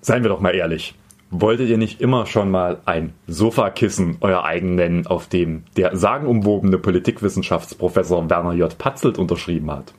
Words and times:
Seien 0.00 0.22
wir 0.22 0.28
doch 0.28 0.40
mal 0.40 0.54
ehrlich. 0.54 0.94
Wolltet 1.30 1.68
ihr 1.68 1.78
nicht 1.78 2.00
immer 2.00 2.26
schon 2.26 2.50
mal 2.50 2.80
ein 2.84 3.12
Sofakissen 3.26 4.18
euer 4.20 4.44
eigen 4.44 4.76
nennen, 4.76 5.06
auf 5.06 5.26
dem 5.26 5.64
der 5.76 5.96
sagenumwobene 5.96 6.78
Politikwissenschaftsprofessor 6.78 8.30
Werner 8.30 8.52
J. 8.52 8.78
Patzelt 8.78 9.18
unterschrieben 9.18 9.70
hat? 9.72 9.92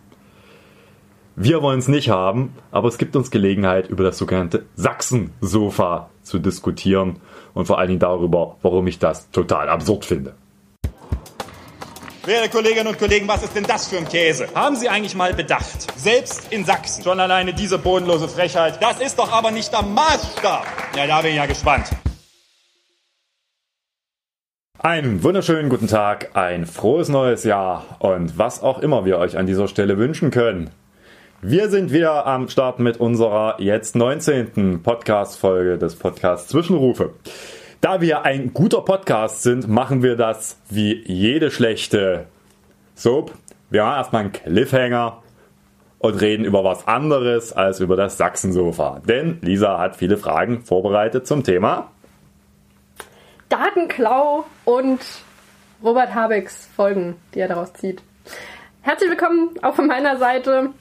Wir 1.35 1.61
wollen 1.61 1.79
es 1.79 1.87
nicht 1.87 2.09
haben, 2.09 2.55
aber 2.71 2.87
es 2.87 2.97
gibt 2.97 3.15
uns 3.15 3.29
Gelegenheit, 3.29 3.89
über 3.89 4.03
das 4.03 4.17
sogenannte 4.17 4.65
Sachsen-Sofa 4.75 6.09
zu 6.23 6.39
diskutieren 6.39 7.17
und 7.53 7.67
vor 7.67 7.77
allen 7.77 7.89
Dingen 7.89 7.99
darüber, 7.99 8.55
warum 8.63 8.87
ich 8.87 8.97
das 8.97 9.29
total 9.29 9.69
absurd 9.69 10.05
finde. 10.05 10.33
Werte 12.27 12.49
Kolleginnen 12.49 12.87
und 12.87 12.99
Kollegen, 12.99 13.25
was 13.25 13.41
ist 13.41 13.55
denn 13.55 13.63
das 13.63 13.87
für 13.87 13.95
ein 13.95 14.05
Käse? 14.05 14.49
Haben 14.53 14.75
Sie 14.75 14.89
eigentlich 14.89 15.15
mal 15.15 15.33
bedacht? 15.33 15.97
Selbst 15.97 16.51
in 16.51 16.65
Sachsen. 16.65 17.01
Schon 17.01 17.21
alleine 17.21 17.53
diese 17.53 17.77
bodenlose 17.77 18.27
Frechheit. 18.27 18.83
Das 18.83 18.99
ist 18.99 19.17
doch 19.17 19.31
aber 19.31 19.49
nicht 19.49 19.71
der 19.71 19.81
Maßstab. 19.81 20.65
Ja, 20.97 21.07
da 21.07 21.21
bin 21.21 21.31
ich 21.31 21.37
ja 21.37 21.45
gespannt. 21.45 21.85
Einen 24.77 25.23
wunderschönen 25.23 25.69
guten 25.69 25.87
Tag, 25.87 26.35
ein 26.35 26.65
frohes 26.65 27.07
neues 27.07 27.45
Jahr 27.45 27.95
und 27.99 28.37
was 28.37 28.61
auch 28.61 28.79
immer 28.79 29.05
wir 29.05 29.19
euch 29.19 29.37
an 29.37 29.45
dieser 29.45 29.69
Stelle 29.69 29.97
wünschen 29.97 30.29
können. 30.29 30.69
Wir 31.41 31.69
sind 31.69 31.93
wieder 31.93 32.27
am 32.27 32.49
Start 32.49 32.79
mit 32.79 32.97
unserer 32.97 33.55
jetzt 33.61 33.95
19. 33.95 34.83
Podcast-Folge 34.83 35.77
des 35.77 35.95
Podcasts 35.95 36.49
Zwischenrufe. 36.49 37.13
Da 37.79 38.01
wir 38.01 38.23
ein 38.25 38.53
guter 38.53 38.81
Podcast 38.81 39.43
sind, 39.43 39.67
machen 39.67 40.01
wir 40.01 40.15
das 40.15 40.57
wie 40.67 41.03
jede 41.05 41.51
schlechte 41.51 42.25
Soap. 42.95 43.33
Wir 43.69 43.85
haben 43.85 43.97
erstmal 43.97 44.21
einen 44.23 44.31
Cliffhanger 44.31 45.21
und 45.99 46.19
reden 46.19 46.43
über 46.43 46.63
was 46.63 46.87
anderes 46.87 47.53
als 47.53 47.79
über 47.79 47.95
das 47.95 48.17
Sachsensofa. 48.17 49.01
Denn 49.07 49.37
Lisa 49.41 49.77
hat 49.77 49.95
viele 49.95 50.17
Fragen 50.17 50.63
vorbereitet 50.63 51.27
zum 51.27 51.43
Thema 51.43 51.91
Datenklau 53.49 54.45
und 54.65 54.99
Robert 55.83 56.15
Habecks 56.15 56.67
Folgen, 56.75 57.15
die 57.35 57.41
er 57.41 57.47
daraus 57.47 57.73
zieht. 57.73 58.01
Herzlich 58.81 59.11
willkommen 59.11 59.51
auch 59.61 59.75
von 59.75 59.85
meiner 59.85 60.17
Seite. 60.17 60.71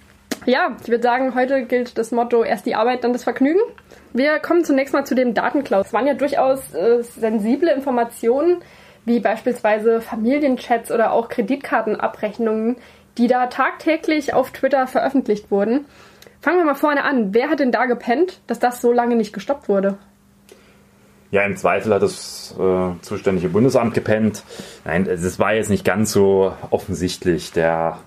Ja, 0.44 0.76
ich 0.82 0.88
würde 0.88 1.02
sagen, 1.02 1.34
heute 1.34 1.64
gilt 1.64 1.98
das 1.98 2.12
Motto 2.12 2.44
erst 2.44 2.66
die 2.66 2.74
Arbeit, 2.74 3.04
dann 3.04 3.12
das 3.12 3.24
Vergnügen. 3.24 3.60
Wir 4.12 4.38
kommen 4.38 4.64
zunächst 4.64 4.94
mal 4.94 5.04
zu 5.04 5.14
dem 5.14 5.34
Datenklau. 5.34 5.80
Es 5.80 5.92
waren 5.92 6.06
ja 6.06 6.14
durchaus 6.14 6.74
äh, 6.74 7.02
sensible 7.02 7.72
Informationen, 7.72 8.58
wie 9.04 9.20
beispielsweise 9.20 10.00
Familienchats 10.00 10.90
oder 10.90 11.12
auch 11.12 11.28
Kreditkartenabrechnungen, 11.28 12.76
die 13.18 13.26
da 13.26 13.46
tagtäglich 13.46 14.34
auf 14.34 14.50
Twitter 14.50 14.86
veröffentlicht 14.86 15.50
wurden. 15.50 15.86
Fangen 16.40 16.58
wir 16.58 16.64
mal 16.64 16.74
vorne 16.74 17.04
an. 17.04 17.34
Wer 17.34 17.48
hat 17.50 17.60
denn 17.60 17.72
da 17.72 17.86
gepennt, 17.86 18.40
dass 18.46 18.58
das 18.58 18.80
so 18.80 18.92
lange 18.92 19.16
nicht 19.16 19.32
gestoppt 19.32 19.68
wurde? 19.68 19.98
Ja, 21.30 21.42
im 21.42 21.56
Zweifel 21.56 21.92
hat 21.92 22.02
das 22.02 22.54
äh, 22.58 23.00
zuständige 23.02 23.48
Bundesamt 23.48 23.94
gepennt. 23.94 24.44
Nein, 24.84 25.06
es 25.06 25.38
war 25.38 25.54
jetzt 25.54 25.70
nicht 25.70 25.84
ganz 25.84 26.12
so 26.12 26.54
offensichtlich. 26.70 27.52
Der 27.52 27.98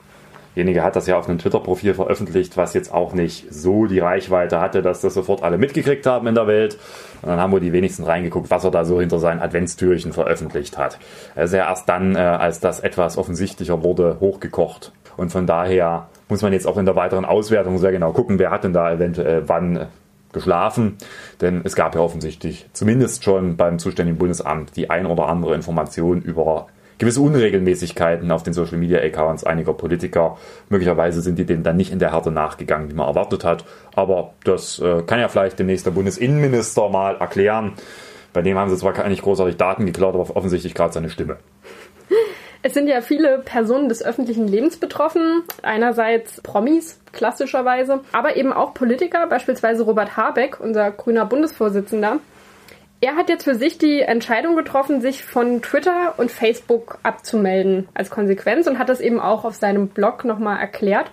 Derjenige 0.55 0.83
hat 0.83 0.95
das 0.95 1.07
ja 1.07 1.17
auf 1.17 1.29
einem 1.29 1.37
Twitter-Profil 1.37 1.93
veröffentlicht, 1.93 2.57
was 2.57 2.73
jetzt 2.73 2.93
auch 2.93 3.13
nicht 3.13 3.53
so 3.53 3.85
die 3.85 3.99
Reichweite 3.99 4.59
hatte, 4.59 4.81
dass 4.81 5.01
das 5.01 5.13
sofort 5.13 5.43
alle 5.43 5.57
mitgekriegt 5.57 6.05
haben 6.05 6.27
in 6.27 6.35
der 6.35 6.47
Welt. 6.47 6.77
Und 7.21 7.29
dann 7.29 7.39
haben 7.39 7.53
wir 7.53 7.59
die 7.59 7.73
wenigsten 7.73 8.03
reingeguckt, 8.03 8.49
was 8.49 8.63
er 8.63 8.71
da 8.71 8.83
so 8.85 8.99
hinter 8.99 9.19
seinen 9.19 9.41
Adventstürchen 9.41 10.11
veröffentlicht 10.11 10.77
hat. 10.77 10.97
Er 11.35 11.45
ist 11.45 11.53
ja 11.53 11.69
erst 11.69 11.87
dann, 11.87 12.15
äh, 12.15 12.19
als 12.19 12.59
das 12.59 12.79
etwas 12.79 13.17
offensichtlicher 13.17 13.83
wurde, 13.83 14.17
hochgekocht. 14.19 14.91
Und 15.17 15.31
von 15.31 15.45
daher 15.45 16.07
muss 16.29 16.41
man 16.41 16.53
jetzt 16.53 16.67
auch 16.67 16.77
in 16.77 16.85
der 16.85 16.95
weiteren 16.95 17.25
Auswertung 17.25 17.77
sehr 17.77 17.91
genau 17.91 18.11
gucken, 18.11 18.39
wer 18.39 18.51
hat 18.51 18.63
denn 18.63 18.73
da 18.73 18.91
eventuell 18.91 19.47
wann 19.47 19.87
geschlafen, 20.31 20.97
denn 21.41 21.61
es 21.63 21.75
gab 21.75 21.95
ja 21.95 22.01
offensichtlich 22.01 22.67
zumindest 22.73 23.23
schon 23.23 23.57
beim 23.57 23.79
zuständigen 23.79 24.19
Bundesamt 24.19 24.75
die 24.75 24.89
ein 24.89 25.05
oder 25.05 25.27
andere 25.27 25.55
Information 25.55 26.21
über 26.21 26.67
gewisse 26.99 27.21
Unregelmäßigkeiten 27.21 28.31
auf 28.31 28.43
den 28.43 28.53
Social 28.53 28.77
Media 28.77 28.99
Accounts 28.99 29.43
einiger 29.43 29.73
Politiker. 29.73 30.37
Möglicherweise 30.69 31.21
sind 31.21 31.39
die 31.39 31.45
dem 31.45 31.63
dann 31.63 31.77
nicht 31.77 31.91
in 31.91 31.99
der 31.99 32.11
Härte 32.11 32.29
nachgegangen, 32.29 32.91
wie 32.91 32.93
man 32.93 33.07
erwartet 33.07 33.43
hat. 33.43 33.65
Aber 33.95 34.33
das 34.43 34.79
äh, 34.79 35.01
kann 35.03 35.19
ja 35.19 35.29
vielleicht 35.29 35.57
demnächst 35.57 35.85
der 35.85 35.91
Bundesinnenminister 35.91 36.89
mal 36.89 37.15
erklären. 37.15 37.73
Bei 38.33 38.41
dem 38.41 38.57
haben 38.57 38.69
sie 38.69 38.77
zwar 38.77 38.93
gar 38.93 39.07
nicht 39.07 39.23
großartig 39.23 39.57
Daten 39.57 39.85
geklaut, 39.85 40.13
aber 40.13 40.35
offensichtlich 40.35 40.75
gerade 40.75 40.93
seine 40.93 41.09
Stimme. 41.09 41.37
Es 42.61 42.73
sind 42.73 42.87
ja 42.87 42.99
viele 42.99 43.39
Personen 43.39 43.87
des 43.87 44.03
öffentlichen 44.03 44.47
Lebens 44.47 44.77
betroffen. 44.77 45.43
Einerseits 45.61 46.41
Promis, 46.41 46.99
klassischerweise, 47.13 48.01
aber 48.11 48.35
eben 48.35 48.51
auch 48.51 48.73
Politiker, 48.73 49.27
beispielsweise 49.27 49.83
Robert 49.83 50.17
Habeck, 50.17 50.59
unser 50.59 50.91
grüner 50.91 51.25
Bundesvorsitzender. 51.25 52.19
Er 53.01 53.15
hat 53.15 53.29
jetzt 53.29 53.45
für 53.45 53.55
sich 53.55 53.77
die 53.77 54.01
Entscheidung 54.01 54.57
getroffen, 54.57 54.99
sich 54.99 55.23
von 55.23 55.61
Twitter 55.61 56.15
und 56.17 56.31
Facebook 56.31 56.99
abzumelden 57.01 57.87
als 57.93 58.09
Konsequenz 58.09 58.67
und 58.67 58.77
hat 58.77 58.89
das 58.89 58.99
eben 58.99 59.21
auch 59.21 59.45
auf 59.45 59.55
seinem 59.55 59.87
Blog 59.87 60.25
nochmal 60.25 60.59
erklärt. 60.59 61.09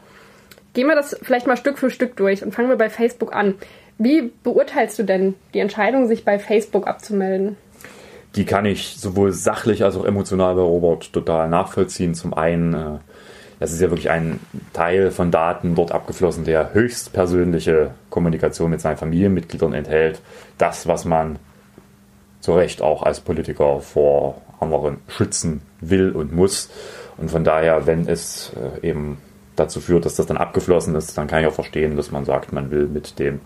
Gehen 0.74 0.88
wir 0.88 0.96
das 0.96 1.16
vielleicht 1.22 1.46
mal 1.46 1.56
Stück 1.56 1.78
für 1.78 1.90
Stück 1.90 2.16
durch 2.16 2.42
und 2.42 2.52
fangen 2.52 2.68
wir 2.68 2.76
bei 2.76 2.90
Facebook 2.90 3.34
an. 3.34 3.54
Wie 3.98 4.32
beurteilst 4.42 4.98
du 4.98 5.04
denn 5.04 5.34
die 5.54 5.60
Entscheidung, 5.60 6.08
sich 6.08 6.24
bei 6.24 6.40
Facebook 6.40 6.88
abzumelden? 6.88 7.56
Die 8.34 8.44
kann 8.44 8.66
ich 8.66 8.96
sowohl 8.96 9.32
sachlich 9.32 9.84
als 9.84 9.96
auch 9.96 10.04
emotional 10.04 10.56
bei 10.56 10.62
Robert 10.62 11.12
total 11.12 11.48
nachvollziehen. 11.48 12.14
Zum 12.14 12.34
einen, 12.34 12.74
äh, 12.74 12.98
das 13.60 13.72
ist 13.72 13.80
ja 13.80 13.90
wirklich 13.90 14.10
ein 14.10 14.40
Teil 14.72 15.12
von 15.12 15.30
Daten 15.30 15.76
dort 15.76 15.92
abgeflossen, 15.92 16.44
der 16.44 16.74
höchst 16.74 17.12
persönliche 17.12 17.92
Kommunikation 18.10 18.72
mit 18.72 18.80
seinen 18.80 18.98
Familienmitgliedern 18.98 19.72
enthält. 19.72 20.20
Das, 20.58 20.86
was 20.88 21.06
man 21.06 21.38
zu 22.40 22.54
Recht 22.54 22.82
auch 22.82 23.02
als 23.02 23.20
Politiker 23.20 23.80
vor 23.80 24.40
anderen 24.60 24.98
schützen 25.08 25.62
will 25.80 26.12
und 26.12 26.32
muss. 26.32 26.70
Und 27.16 27.30
von 27.30 27.44
daher, 27.44 27.86
wenn 27.86 28.08
es 28.08 28.52
äh, 28.82 28.86
eben 28.86 29.18
dazu 29.56 29.80
führt, 29.80 30.04
dass 30.04 30.16
das 30.16 30.26
dann 30.26 30.36
abgeflossen 30.36 30.94
ist, 30.94 31.16
dann 31.16 31.26
kann 31.26 31.40
ich 31.40 31.46
auch 31.46 31.54
verstehen, 31.54 31.96
dass 31.96 32.10
man 32.10 32.24
sagt, 32.24 32.52
man 32.52 32.70
will 32.70 32.86
mit 32.86 33.18
dem 33.18 33.40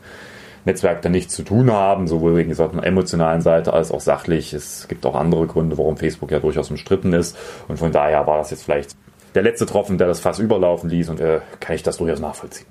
Netzwerk 0.65 1.03
dann 1.03 1.13
nichts 1.13 1.35
zu 1.35 1.43
tun 1.43 1.73
haben, 1.73 2.07
sowohl 2.07 2.37
wegen 2.37 2.51
gesagt, 2.51 2.75
emotionalen 2.85 3.41
Seite 3.41 3.73
als 3.73 3.91
auch 3.91 4.01
sachlich. 4.01 4.53
Es 4.53 4.89
gibt 4.89 5.07
auch 5.07 5.15
andere 5.15 5.47
Gründe, 5.47 5.79
warum 5.79 5.97
Facebook 5.97 6.31
ja 6.31 6.41
durchaus 6.41 6.71
umstritten 6.71 7.13
ist. 7.13 7.37
Und 7.69 7.79
von 7.79 7.93
daher 7.93 8.27
war 8.27 8.39
das 8.39 8.51
jetzt 8.51 8.65
vielleicht 8.65 8.97
der 9.35 9.43
letzte 9.43 9.67
Tropfen, 9.67 9.97
der 9.97 10.09
das 10.09 10.21
Fass 10.21 10.39
überlaufen 10.39 10.91
ließ 10.91 11.09
und 11.09 11.21
äh, 11.21 11.41
kann 11.61 11.77
ich 11.77 11.83
das 11.83 11.97
durchaus 11.97 12.21
nachvollziehen. 12.21 12.67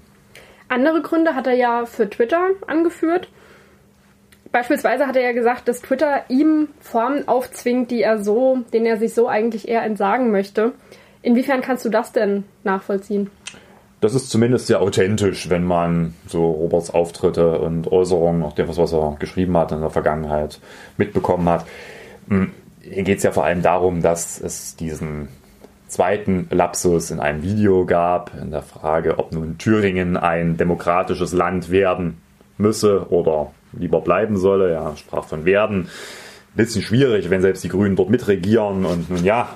Andere 0.67 1.01
Gründe 1.01 1.33
hat 1.33 1.47
er 1.47 1.55
ja 1.55 1.85
für 1.85 2.09
Twitter 2.09 2.49
angeführt. 2.67 3.29
Beispielsweise 4.51 5.05
hat 5.05 5.15
er 5.15 5.21
ja 5.21 5.31
gesagt, 5.31 5.67
dass 5.67 5.81
Twitter 5.81 6.23
ihm 6.27 6.69
Formen 6.79 7.27
aufzwingt, 7.27 7.91
die 7.91 8.01
er 8.01 8.23
so, 8.23 8.59
denen 8.73 8.87
er 8.87 8.97
sich 8.97 9.13
so 9.13 9.27
eigentlich 9.27 9.67
eher 9.67 9.83
entsagen 9.83 10.31
möchte. 10.31 10.73
Inwiefern 11.21 11.61
kannst 11.61 11.85
du 11.85 11.89
das 11.89 12.11
denn 12.11 12.45
nachvollziehen? 12.63 13.29
Das 14.01 14.15
ist 14.15 14.29
zumindest 14.29 14.67
sehr 14.67 14.81
authentisch, 14.81 15.49
wenn 15.49 15.65
man 15.65 16.13
so 16.25 16.49
Roberts 16.49 16.89
Auftritte 16.89 17.59
und 17.59 17.91
Äußerungen, 17.91 18.43
auch 18.43 18.53
dem, 18.53 18.69
was 18.69 18.93
er 18.93 19.17
geschrieben 19.19 19.57
hat 19.57 19.71
in 19.73 19.81
der 19.81 19.89
Vergangenheit, 19.89 20.59
mitbekommen 20.97 21.49
hat. 21.49 21.65
Hm, 22.29 22.51
hier 22.81 23.03
geht 23.03 23.17
es 23.17 23.23
ja 23.23 23.31
vor 23.31 23.43
allem 23.43 23.61
darum, 23.61 24.01
dass 24.01 24.39
es 24.39 24.77
diesen 24.77 25.27
zweiten 25.87 26.47
Lapsus 26.49 27.11
in 27.11 27.19
einem 27.19 27.43
Video 27.43 27.85
gab, 27.85 28.31
in 28.41 28.51
der 28.51 28.61
Frage, 28.61 29.19
ob 29.19 29.33
nun 29.33 29.57
Thüringen 29.57 30.15
ein 30.15 30.55
demokratisches 30.55 31.33
Land 31.33 31.69
werden 31.69 32.21
müsse 32.57 33.07
oder 33.09 33.51
lieber 33.73 34.01
bleiben 34.01 34.37
solle. 34.37 34.71
Ja, 34.71 34.95
sprach 34.95 35.25
von 35.25 35.45
werden. 35.45 35.89
Bisschen 36.55 36.81
schwierig, 36.81 37.29
wenn 37.29 37.41
selbst 37.41 37.63
die 37.63 37.69
Grünen 37.69 37.95
dort 37.95 38.09
mitregieren. 38.09 38.85
Und 38.85 39.09
nun 39.09 39.23
ja, 39.23 39.49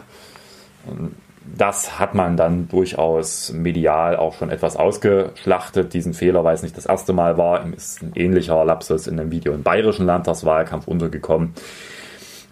das 1.57 2.00
hat 2.00 2.16
man 2.16 2.38
dann 2.38 2.68
durchaus 2.69 3.51
medial 3.51 4.16
auch 4.16 4.35
schon 4.35 4.50
etwas 4.50 4.75
ausgeschlachtet. 4.75 5.94
Diesen 5.94 6.13
Fehler, 6.13 6.44
weil 6.44 6.56
es 6.56 6.63
nicht 6.63 6.78
das 6.78 6.85
erste 6.85 7.13
Mal 7.13 7.38
war, 7.38 7.66
ist 7.74 8.01
ein 8.01 8.13
ähnlicher 8.16 8.63
Lapsus 8.63 9.07
in 9.07 9.19
einem 9.19 9.31
Video 9.31 9.54
im 9.54 9.63
bayerischen 9.63 10.06
Landtagswahlkampf 10.06 10.88
untergekommen. 10.88 11.54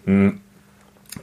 Hm, 0.04 0.40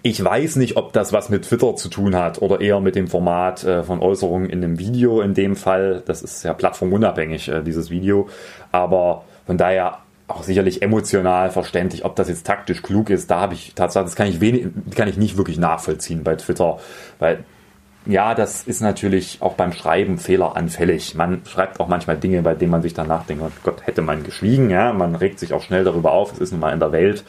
ich 0.03 0.23
weiß 0.23 0.57
nicht, 0.57 0.77
ob 0.77 0.93
das 0.93 1.13
was 1.13 1.29
mit 1.29 1.45
Twitter 1.45 1.75
zu 1.75 1.89
tun 1.89 2.15
hat 2.15 2.41
oder 2.41 2.61
eher 2.61 2.79
mit 2.79 2.95
dem 2.95 3.07
Format 3.07 3.63
äh, 3.63 3.83
von 3.83 4.01
Äußerungen 4.01 4.49
in 4.49 4.63
einem 4.63 4.79
Video 4.79 5.21
in 5.21 5.33
dem 5.33 5.55
Fall. 5.55 6.03
Das 6.05 6.21
ist 6.21 6.43
ja 6.43 6.53
plattformunabhängig, 6.53 7.49
äh, 7.49 7.63
dieses 7.63 7.89
Video. 7.89 8.29
Aber 8.71 9.23
von 9.45 9.57
daher 9.57 9.99
auch 10.29 10.43
sicherlich 10.43 10.81
emotional 10.81 11.49
verständlich, 11.49 12.05
ob 12.05 12.15
das 12.15 12.29
jetzt 12.29 12.45
taktisch 12.45 12.81
klug 12.81 13.09
ist, 13.09 13.29
da 13.31 13.39
habe 13.39 13.53
ich 13.53 13.73
tatsächlich, 13.75 14.11
das 14.11 14.15
kann 14.15 14.27
ich 14.27 14.39
wenig, 14.39 14.67
kann 14.95 15.07
ich 15.07 15.17
nicht 15.17 15.37
wirklich 15.37 15.57
nachvollziehen 15.57 16.23
bei 16.23 16.35
Twitter, 16.35 16.79
weil 17.19 17.43
ja, 18.05 18.33
das 18.33 18.63
ist 18.63 18.81
natürlich 18.81 19.37
auch 19.41 19.53
beim 19.53 19.73
Schreiben 19.73 20.17
fehleranfällig. 20.17 21.15
Man 21.15 21.41
schreibt 21.45 21.79
auch 21.79 21.87
manchmal 21.87 22.17
Dinge, 22.17 22.41
bei 22.41 22.55
denen 22.55 22.71
man 22.71 22.81
sich 22.81 22.93
danach 22.93 23.25
denkt, 23.25 23.43
oh 23.45 23.51
Gott, 23.63 23.85
hätte 23.85 24.01
man 24.01 24.23
geschwiegen, 24.23 24.69
ja, 24.69 24.93
man 24.93 25.15
regt 25.15 25.39
sich 25.39 25.53
auch 25.53 25.61
schnell 25.61 25.83
darüber 25.83 26.11
auf, 26.11 26.33
es 26.33 26.39
ist 26.39 26.51
nun 26.51 26.61
mal 26.61 26.73
in 26.73 26.79
der 26.79 26.91
Welt, 26.91 27.23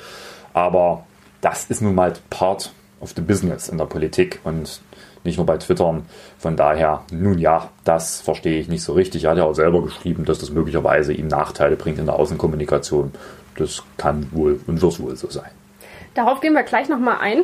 aber 0.54 1.04
das 1.40 1.64
ist 1.64 1.82
nun 1.82 1.94
mal 1.94 2.12
Part 2.30 2.72
of 3.00 3.12
the 3.16 3.22
Business 3.22 3.68
in 3.68 3.78
der 3.78 3.86
Politik. 3.86 4.40
Und 4.44 4.80
nicht 5.24 5.36
nur 5.36 5.46
bei 5.46 5.56
Twitter. 5.58 6.02
Von 6.38 6.56
daher, 6.56 7.04
nun 7.12 7.38
ja, 7.38 7.68
das 7.84 8.20
verstehe 8.20 8.58
ich 8.58 8.68
nicht 8.68 8.82
so 8.82 8.92
richtig. 8.92 9.24
Er 9.24 9.30
hat 9.32 9.38
ja 9.38 9.44
auch 9.44 9.54
selber 9.54 9.82
geschrieben, 9.82 10.24
dass 10.24 10.38
das 10.38 10.50
möglicherweise 10.50 11.12
ihm 11.12 11.28
Nachteile 11.28 11.76
bringt 11.76 11.98
in 11.98 12.06
der 12.06 12.16
Außenkommunikation. 12.16 13.12
Das 13.56 13.82
kann 13.96 14.28
wohl 14.32 14.60
und 14.66 14.80
wird 14.80 15.00
wohl 15.00 15.16
so 15.16 15.28
sein. 15.28 15.50
Darauf 16.14 16.40
gehen 16.40 16.54
wir 16.54 16.62
gleich 16.62 16.88
nochmal 16.88 17.18
ein. 17.20 17.42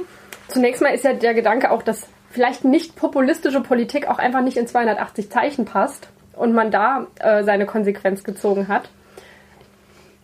Zunächst 0.48 0.82
mal 0.82 0.94
ist 0.94 1.04
ja 1.04 1.12
der 1.12 1.34
Gedanke 1.34 1.70
auch, 1.70 1.82
dass 1.82 2.06
vielleicht 2.30 2.64
nicht 2.64 2.96
populistische 2.96 3.60
Politik 3.60 4.08
auch 4.08 4.18
einfach 4.18 4.42
nicht 4.42 4.56
in 4.56 4.66
280 4.66 5.30
Zeichen 5.30 5.64
passt 5.64 6.08
und 6.34 6.54
man 6.54 6.70
da 6.70 7.06
äh, 7.18 7.44
seine 7.44 7.66
Konsequenz 7.66 8.24
gezogen 8.24 8.68
hat. 8.68 8.88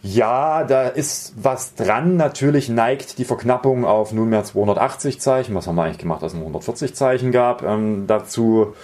Ja, 0.03 0.65
da 0.65 0.89
ist 0.89 1.35
was 1.37 1.77
dran. 1.77 2.17
Natürlich 2.17 2.69
neigt 2.69 3.19
die 3.19 3.25
Verknappung 3.25 3.85
auf 3.85 4.13
nunmehr 4.13 4.43
280 4.43 5.21
Zeichen, 5.21 5.55
was 5.55 5.69
haben 5.69 5.77
wir 5.77 5.85
eigentlich 5.85 5.99
gemacht, 5.99 6.25
als 6.25 6.33
es 6.33 6.39
nur 6.39 6.47
140 6.47 6.95
Zeichen 6.95 7.31
gab, 7.31 7.63
ähm, 7.63 8.07
dazu 8.09 8.75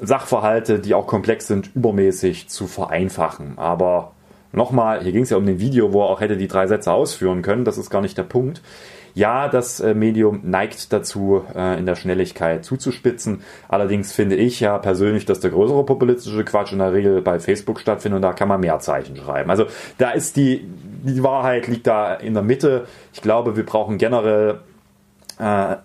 Sachverhalte, 0.00 0.78
die 0.78 0.94
auch 0.94 1.06
komplex 1.06 1.46
sind, 1.46 1.74
übermäßig 1.74 2.48
zu 2.48 2.66
vereinfachen. 2.66 3.54
Aber 3.56 4.12
nochmal, 4.52 5.02
hier 5.02 5.12
ging 5.12 5.22
es 5.22 5.30
ja 5.30 5.38
um 5.38 5.46
den 5.46 5.58
Video, 5.58 5.94
wo 5.94 6.02
er 6.02 6.10
auch 6.10 6.20
hätte 6.20 6.36
die 6.36 6.48
drei 6.48 6.66
Sätze 6.66 6.92
ausführen 6.92 7.40
können. 7.40 7.64
Das 7.64 7.78
ist 7.78 7.90
gar 7.90 8.02
nicht 8.02 8.18
der 8.18 8.22
Punkt. 8.22 8.60
Ja, 9.16 9.48
das 9.48 9.80
äh, 9.80 9.94
Medium 9.94 10.40
neigt 10.42 10.92
dazu, 10.92 11.42
äh, 11.54 11.78
in 11.78 11.86
der 11.86 11.94
Schnelligkeit 11.94 12.66
zuzuspitzen. 12.66 13.40
Allerdings 13.66 14.12
finde 14.12 14.36
ich 14.36 14.60
ja 14.60 14.76
persönlich, 14.76 15.24
dass 15.24 15.40
der 15.40 15.52
größere 15.52 15.86
populistische 15.86 16.44
Quatsch 16.44 16.72
in 16.72 16.80
der 16.80 16.92
Regel 16.92 17.22
bei 17.22 17.40
Facebook 17.40 17.80
stattfindet 17.80 18.16
und 18.16 18.22
da 18.22 18.34
kann 18.34 18.46
man 18.46 18.60
mehr 18.60 18.78
Zeichen 18.78 19.16
schreiben. 19.16 19.48
Also 19.48 19.68
da 19.96 20.10
ist 20.10 20.36
die, 20.36 20.68
die 21.02 21.22
Wahrheit 21.22 21.66
liegt 21.66 21.86
da 21.86 22.12
in 22.12 22.34
der 22.34 22.42
Mitte. 22.42 22.88
Ich 23.14 23.22
glaube, 23.22 23.56
wir 23.56 23.64
brauchen 23.64 23.96
generell 23.96 24.60
äh, 25.38 25.42
ein 25.42 25.80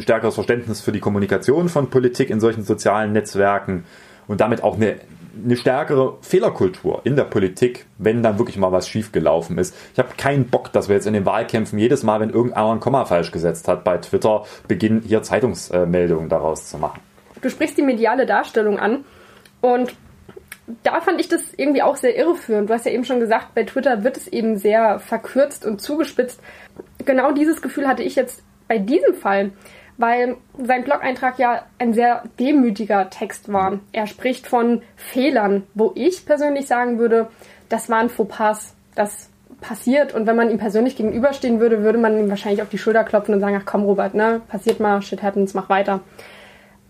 stärkeres 0.00 0.34
Verständnis 0.34 0.82
für 0.82 0.92
die 0.92 1.00
Kommunikation 1.00 1.70
von 1.70 1.88
Politik 1.88 2.28
in 2.28 2.40
solchen 2.40 2.62
sozialen 2.62 3.14
Netzwerken 3.14 3.84
und 4.28 4.42
damit 4.42 4.62
auch 4.62 4.76
eine 4.76 4.96
eine 5.44 5.56
stärkere 5.56 6.18
Fehlerkultur 6.20 7.00
in 7.04 7.16
der 7.16 7.24
Politik, 7.24 7.86
wenn 7.98 8.22
dann 8.22 8.38
wirklich 8.38 8.56
mal 8.56 8.72
was 8.72 8.88
schiefgelaufen 8.88 9.58
ist. 9.58 9.74
Ich 9.92 9.98
habe 9.98 10.10
keinen 10.16 10.48
Bock, 10.48 10.72
dass 10.72 10.88
wir 10.88 10.96
jetzt 10.96 11.06
in 11.06 11.14
den 11.14 11.26
Wahlkämpfen 11.26 11.78
jedes 11.78 12.02
Mal, 12.02 12.20
wenn 12.20 12.30
irgendeiner 12.30 12.72
ein 12.72 12.80
Komma 12.80 13.04
falsch 13.04 13.32
gesetzt 13.32 13.68
hat 13.68 13.84
bei 13.84 13.98
Twitter, 13.98 14.44
beginnen 14.68 15.02
hier 15.06 15.22
Zeitungsmeldungen 15.22 16.28
daraus 16.28 16.68
zu 16.68 16.78
machen. 16.78 17.00
Du 17.40 17.50
sprichst 17.50 17.76
die 17.76 17.82
mediale 17.82 18.26
Darstellung 18.26 18.78
an 18.78 19.04
und 19.60 19.94
da 20.82 21.00
fand 21.00 21.20
ich 21.20 21.28
das 21.28 21.54
irgendwie 21.56 21.82
auch 21.82 21.96
sehr 21.96 22.16
irreführend. 22.16 22.68
Du 22.68 22.74
hast 22.74 22.86
ja 22.86 22.92
eben 22.92 23.04
schon 23.04 23.20
gesagt, 23.20 23.54
bei 23.54 23.64
Twitter 23.64 24.02
wird 24.02 24.16
es 24.16 24.26
eben 24.26 24.56
sehr 24.56 24.98
verkürzt 24.98 25.64
und 25.64 25.80
zugespitzt. 25.80 26.40
Genau 27.04 27.32
dieses 27.32 27.62
Gefühl 27.62 27.86
hatte 27.86 28.02
ich 28.02 28.16
jetzt 28.16 28.42
bei 28.66 28.78
diesem 28.78 29.14
Fall 29.14 29.52
weil 29.98 30.36
sein 30.62 30.84
Blog-Eintrag 30.84 31.38
ja 31.38 31.62
ein 31.78 31.94
sehr 31.94 32.24
demütiger 32.38 33.10
Text 33.10 33.52
war. 33.52 33.80
Er 33.92 34.06
spricht 34.06 34.46
von 34.46 34.82
Fehlern, 34.96 35.64
wo 35.74 35.92
ich 35.94 36.26
persönlich 36.26 36.66
sagen 36.66 36.98
würde, 36.98 37.28
das 37.68 37.88
waren 37.88 38.08
Fauxpas, 38.08 38.74
das 38.94 39.30
passiert 39.60 40.14
und 40.14 40.26
wenn 40.26 40.36
man 40.36 40.50
ihm 40.50 40.58
persönlich 40.58 40.96
gegenüberstehen 40.96 41.60
würde, 41.60 41.82
würde 41.82 41.98
man 41.98 42.18
ihm 42.18 42.28
wahrscheinlich 42.28 42.62
auf 42.62 42.68
die 42.68 42.78
Schulter 42.78 43.04
klopfen 43.04 43.34
und 43.34 43.40
sagen, 43.40 43.58
ach 43.58 43.66
komm 43.66 43.84
Robert, 43.84 44.14
ne, 44.14 44.42
passiert 44.48 44.80
mal, 44.80 45.00
shit 45.02 45.22
happens, 45.22 45.54
mach 45.54 45.68
weiter. 45.68 46.00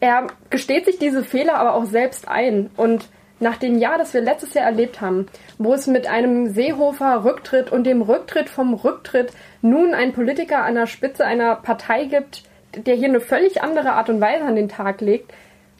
Er 0.00 0.26
gesteht 0.50 0.84
sich 0.84 0.98
diese 0.98 1.22
Fehler 1.22 1.54
aber 1.54 1.74
auch 1.74 1.86
selbst 1.86 2.28
ein 2.28 2.70
und 2.76 3.08
nach 3.38 3.56
dem 3.56 3.78
Jahr, 3.78 3.98
das 3.98 4.14
wir 4.14 4.20
letztes 4.20 4.54
Jahr 4.54 4.64
erlebt 4.64 5.00
haben, 5.00 5.26
wo 5.58 5.74
es 5.74 5.86
mit 5.86 6.06
einem 6.06 6.48
Seehofer 6.48 7.24
Rücktritt 7.24 7.70
und 7.70 7.84
dem 7.84 8.02
Rücktritt 8.02 8.48
vom 8.48 8.74
Rücktritt 8.74 9.32
nun 9.60 9.94
einen 9.94 10.12
Politiker 10.12 10.64
an 10.64 10.74
der 10.74 10.86
Spitze 10.86 11.24
einer 11.24 11.56
Partei 11.56 12.06
gibt, 12.06 12.44
der 12.76 12.94
hier 12.94 13.08
eine 13.08 13.20
völlig 13.20 13.62
andere 13.62 13.92
Art 13.92 14.08
und 14.08 14.20
Weise 14.20 14.44
an 14.44 14.56
den 14.56 14.68
Tag 14.68 15.00
legt, 15.00 15.32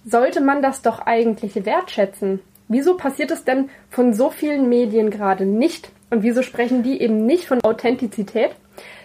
sollte 0.04 0.40
man 0.40 0.62
das 0.62 0.82
doch 0.82 1.00
eigentlich 1.00 1.66
wertschätzen. 1.66 2.40
Wieso 2.68 2.96
passiert 2.96 3.30
es 3.30 3.44
denn 3.44 3.70
von 3.90 4.12
so 4.12 4.30
vielen 4.30 4.68
Medien 4.68 5.10
gerade 5.10 5.46
nicht? 5.46 5.90
Und 6.10 6.22
wieso 6.22 6.42
sprechen 6.42 6.82
die 6.82 7.00
eben 7.00 7.26
nicht 7.26 7.46
von 7.46 7.60
Authentizität, 7.62 8.50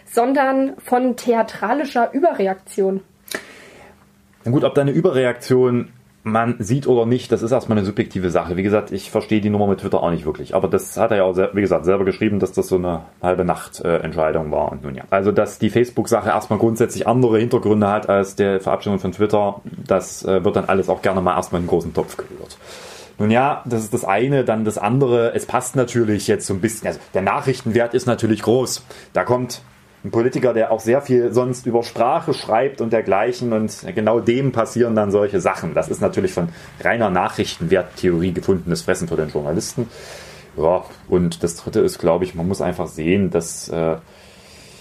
sondern 0.05 0.77
von 0.77 1.15
theatralischer 1.15 2.13
Überreaktion? 2.13 3.01
Na 4.43 4.51
gut, 4.51 4.63
ob 4.63 4.75
da 4.75 4.81
eine 4.81 4.91
Überreaktion 4.91 5.91
man 6.23 6.55
sieht 6.59 6.87
oder 6.87 7.05
nicht, 7.05 7.31
das 7.31 7.41
ist 7.41 7.51
erstmal 7.51 7.77
eine 7.77 7.85
subjektive 7.85 8.29
Sache. 8.29 8.55
Wie 8.55 8.63
gesagt, 8.63 8.91
ich 8.91 9.09
verstehe 9.09 9.41
die 9.41 9.49
Nummer 9.49 9.67
mit 9.67 9.79
Twitter 9.79 10.03
auch 10.03 10.11
nicht 10.11 10.25
wirklich. 10.25 10.53
Aber 10.53 10.67
das 10.67 10.95
hat 10.97 11.11
er 11.11 11.17
ja 11.17 11.23
auch, 11.23 11.35
wie 11.35 11.61
gesagt, 11.61 11.85
selber 11.85 12.05
geschrieben, 12.05 12.39
dass 12.39 12.51
das 12.51 12.67
so 12.67 12.75
eine 12.75 13.05
halbe 13.21 13.43
Nacht-Entscheidung 13.43 14.49
äh, 14.49 14.51
war. 14.51 14.71
Und 14.71 14.83
nun 14.83 14.95
ja. 14.95 15.03
Also, 15.09 15.31
dass 15.31 15.57
die 15.57 15.71
Facebook-Sache 15.71 16.29
erstmal 16.29 16.59
grundsätzlich 16.59 17.07
andere 17.07 17.39
Hintergründe 17.39 17.87
hat 17.87 18.07
als 18.07 18.35
der 18.35 18.59
Verabschiedung 18.59 18.99
von 18.99 19.11
Twitter, 19.11 19.61
das 19.65 20.23
äh, 20.23 20.43
wird 20.43 20.55
dann 20.55 20.65
alles 20.65 20.89
auch 20.89 21.01
gerne 21.01 21.21
mal 21.21 21.35
erstmal 21.35 21.59
in 21.59 21.63
einen 21.63 21.69
großen 21.69 21.93
Topf 21.93 22.17
gerührt. 22.17 22.57
Nun 23.17 23.31
ja, 23.31 23.63
das 23.65 23.83
ist 23.83 23.93
das 23.93 24.05
eine. 24.05 24.43
Dann 24.43 24.63
das 24.63 24.77
andere, 24.77 25.33
es 25.33 25.45
passt 25.47 25.75
natürlich 25.75 26.27
jetzt 26.27 26.45
so 26.45 26.53
ein 26.53 26.61
bisschen. 26.61 26.87
Also, 26.87 26.99
der 27.15 27.23
Nachrichtenwert 27.23 27.95
ist 27.95 28.05
natürlich 28.05 28.43
groß. 28.43 28.85
Da 29.13 29.23
kommt 29.23 29.63
ein 30.03 30.11
Politiker, 30.11 30.53
der 30.53 30.71
auch 30.71 30.79
sehr 30.79 31.01
viel 31.01 31.31
sonst 31.31 31.65
über 31.65 31.83
Sprache 31.83 32.33
schreibt 32.33 32.81
und 32.81 32.91
dergleichen 32.91 33.53
und 33.53 33.85
genau 33.93 34.19
dem 34.19 34.51
passieren 34.51 34.95
dann 34.95 35.11
solche 35.11 35.39
Sachen. 35.39 35.73
Das 35.73 35.89
ist 35.89 36.01
natürlich 36.01 36.33
von 36.33 36.49
reiner 36.79 37.09
Nachrichtenwerttheorie 37.09 38.33
gefundenes 38.33 38.81
Fressen 38.81 39.07
für 39.07 39.15
den 39.15 39.29
Journalisten. 39.29 39.87
Ja, 40.57 40.83
und 41.07 41.43
das 41.43 41.55
dritte 41.55 41.81
ist, 41.81 41.99
glaube 41.99 42.25
ich, 42.25 42.35
man 42.35 42.47
muss 42.47 42.61
einfach 42.61 42.87
sehen, 42.87 43.29
dass 43.29 43.69
äh, 43.69 43.97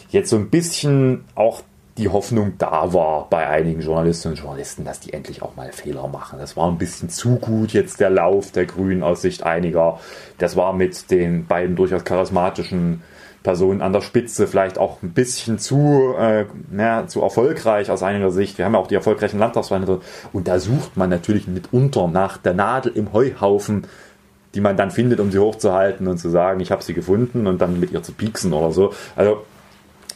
jetzt 0.09 0.31
so 0.31 0.37
ein 0.37 0.51
bisschen 0.51 1.25
auch 1.35 1.63
die 1.99 2.09
Hoffnung 2.09 2.55
da 2.57 2.95
war 2.95 3.29
bei 3.29 3.47
einigen 3.47 3.83
Journalistinnen 3.83 4.37
und 4.37 4.43
Journalisten, 4.43 4.85
dass 4.85 5.01
die 5.01 5.13
endlich 5.13 5.43
auch 5.43 5.55
mal 5.55 5.71
Fehler 5.71 6.09
machen. 6.09 6.39
Das 6.39 6.57
war 6.57 6.69
ein 6.69 6.79
bisschen 6.79 7.11
zu 7.11 7.37
gut 7.37 7.73
jetzt 7.73 8.01
der 8.01 8.09
Lauf 8.09 8.53
der 8.53 8.65
Grünen 8.65 9.03
aus 9.03 9.21
Sicht 9.21 9.43
einiger. 9.43 10.01
Das 10.39 10.57
war 10.57 10.73
mit 10.73 11.11
den 11.11 11.47
beiden 11.47 11.77
durchaus 11.77 12.05
charismatischen 12.05 13.03
Person 13.43 13.81
an 13.81 13.93
der 13.93 14.03
Spitze 14.03 14.47
vielleicht 14.47 14.79
auch 14.79 15.03
ein 15.03 15.11
bisschen 15.11 15.59
zu, 15.59 16.15
äh, 16.19 16.45
na, 16.71 17.07
zu 17.07 17.23
erfolgreich 17.23 17.91
aus 17.91 18.03
einiger 18.03 18.31
Sicht. 18.31 18.59
Wir 18.59 18.67
haben 18.67 18.75
ja 18.75 18.81
auch 18.81 18.87
die 18.87 18.95
erfolgreichen 18.95 19.39
Landtagswahlen 19.39 20.01
und 20.33 20.49
da 20.49 20.59
sucht 20.59 20.97
man 20.97 21.09
natürlich 21.09 21.47
mitunter 21.47 22.09
nach 22.09 22.37
der 22.37 22.55
Nadel 22.55 22.93
im 22.95 23.13
Heuhaufen, 23.13 23.87
die 24.55 24.61
man 24.61 24.77
dann 24.77 24.91
findet, 24.91 25.21
um 25.21 25.31
sie 25.31 25.39
hochzuhalten 25.39 26.07
und 26.07 26.19
zu 26.19 26.29
sagen, 26.29 26.61
ich 26.61 26.71
habe 26.71 26.83
sie 26.83 26.93
gefunden 26.93 27.47
und 27.47 27.61
dann 27.61 27.81
mit 27.81 27.93
ihr 27.93 28.03
zu 28.03 28.13
pieksen 28.13 28.53
oder 28.53 28.73
so. 28.73 28.93
Also 29.17 29.45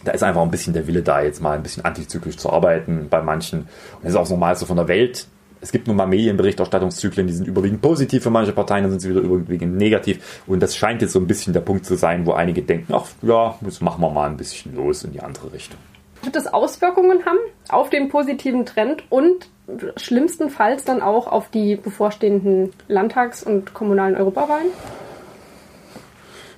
da 0.05 0.13
ist 0.13 0.23
einfach 0.23 0.43
ein 0.43 0.51
bisschen 0.51 0.75
der 0.75 0.87
Wille 0.87 1.03
da, 1.03 1.23
jetzt 1.23 1.41
mal 1.41 1.57
ein 1.57 1.63
bisschen 1.63 1.85
antizyklisch 1.85 2.37
zu 2.37 2.51
arbeiten 2.51 3.07
bei 3.09 3.23
manchen. 3.23 3.61
Und 3.61 3.69
das 4.03 4.11
ist 4.11 4.17
auch 4.17 4.23
das 4.23 4.31
Normalste 4.31 4.67
von 4.67 4.77
der 4.77 4.89
Welt 4.89 5.29
es 5.65 5.73
gibt 5.73 5.87
nun 5.87 5.97
mal 5.97 6.07
Medienberichterstattungszyklen, 6.07 7.27
die 7.27 7.33
sind 7.33 7.49
überwiegend 7.49 7.81
positiv 7.81 8.23
für 8.23 8.29
manche 8.29 8.53
Parteien, 8.53 8.83
dann 8.85 8.91
sind 8.91 9.01
sie 9.01 9.09
wieder 9.09 9.23
überwiegend 9.23 9.77
negativ. 9.79 10.43
Und 10.47 10.63
das 10.63 10.77
scheint 10.77 11.01
jetzt 11.01 11.13
so 11.13 11.19
ein 11.19 11.27
bisschen 11.27 11.55
der 11.55 11.63
Punkt 11.63 11.87
zu 11.87 11.95
sein, 11.95 12.27
wo 12.27 12.33
einige 12.33 12.61
denken, 12.61 12.93
ach 12.93 13.07
ja, 13.23 13.57
jetzt 13.63 13.81
machen 13.81 14.03
wir 14.03 14.11
mal 14.11 14.29
ein 14.29 14.37
bisschen 14.37 14.77
los 14.77 15.05
in 15.05 15.13
die 15.13 15.21
andere 15.21 15.55
Richtung. 15.55 15.79
Wird 16.23 16.37
es 16.37 16.47
Auswirkungen 16.47 17.25
haben 17.25 17.39
auf 17.71 17.89
den 17.89 18.11
positiven 18.11 18.67
Trend 18.67 19.05
und 19.09 19.49
schlimmstenfalls 19.97 20.85
dann 20.85 21.01
auch 21.01 21.29
auf 21.29 21.49
die 21.49 21.77
bevorstehenden 21.77 22.71
Landtags- 22.87 23.43
und 23.43 23.73
kommunalen 23.73 24.17
Europawahlen? 24.17 24.67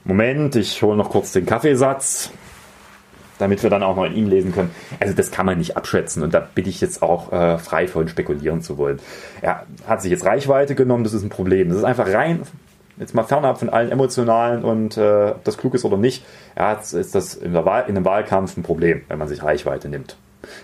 Moment, 0.02 0.56
ich 0.56 0.82
hole 0.82 0.96
noch 0.96 1.10
kurz 1.10 1.30
den 1.30 1.46
Kaffeesatz 1.46 2.32
damit 3.38 3.62
wir 3.62 3.70
dann 3.70 3.82
auch 3.82 3.96
noch 3.96 4.04
in 4.04 4.14
ihn 4.14 4.26
lesen 4.26 4.52
können. 4.52 4.70
Also 5.00 5.14
das 5.14 5.30
kann 5.30 5.46
man 5.46 5.58
nicht 5.58 5.76
abschätzen 5.76 6.22
und 6.22 6.34
da 6.34 6.40
bin 6.40 6.66
ich 6.66 6.80
jetzt 6.80 7.02
auch 7.02 7.32
äh, 7.32 7.58
frei 7.58 7.88
von 7.88 8.08
spekulieren 8.08 8.62
zu 8.62 8.78
wollen. 8.78 8.98
Er 9.42 9.66
hat 9.86 10.02
sich 10.02 10.10
jetzt 10.10 10.24
Reichweite 10.24 10.74
genommen, 10.74 11.04
das 11.04 11.12
ist 11.12 11.22
ein 11.22 11.28
Problem. 11.28 11.68
Das 11.68 11.78
ist 11.78 11.84
einfach 11.84 12.12
rein, 12.12 12.42
jetzt 12.98 13.14
mal 13.14 13.24
fernab 13.24 13.58
von 13.58 13.68
allen 13.68 13.90
emotionalen 13.90 14.64
und 14.64 14.96
äh, 14.96 15.30
ob 15.30 15.44
das 15.44 15.58
klug 15.58 15.74
ist 15.74 15.84
oder 15.84 15.96
nicht, 15.96 16.24
er 16.54 16.68
hat, 16.68 16.92
ist 16.92 17.14
das 17.14 17.34
in, 17.34 17.52
der 17.52 17.64
Wahl, 17.64 17.84
in 17.88 17.96
einem 17.96 18.04
Wahlkampf 18.04 18.56
ein 18.56 18.62
Problem, 18.62 19.02
wenn 19.08 19.18
man 19.18 19.28
sich 19.28 19.42
Reichweite 19.42 19.88
nimmt. 19.88 20.16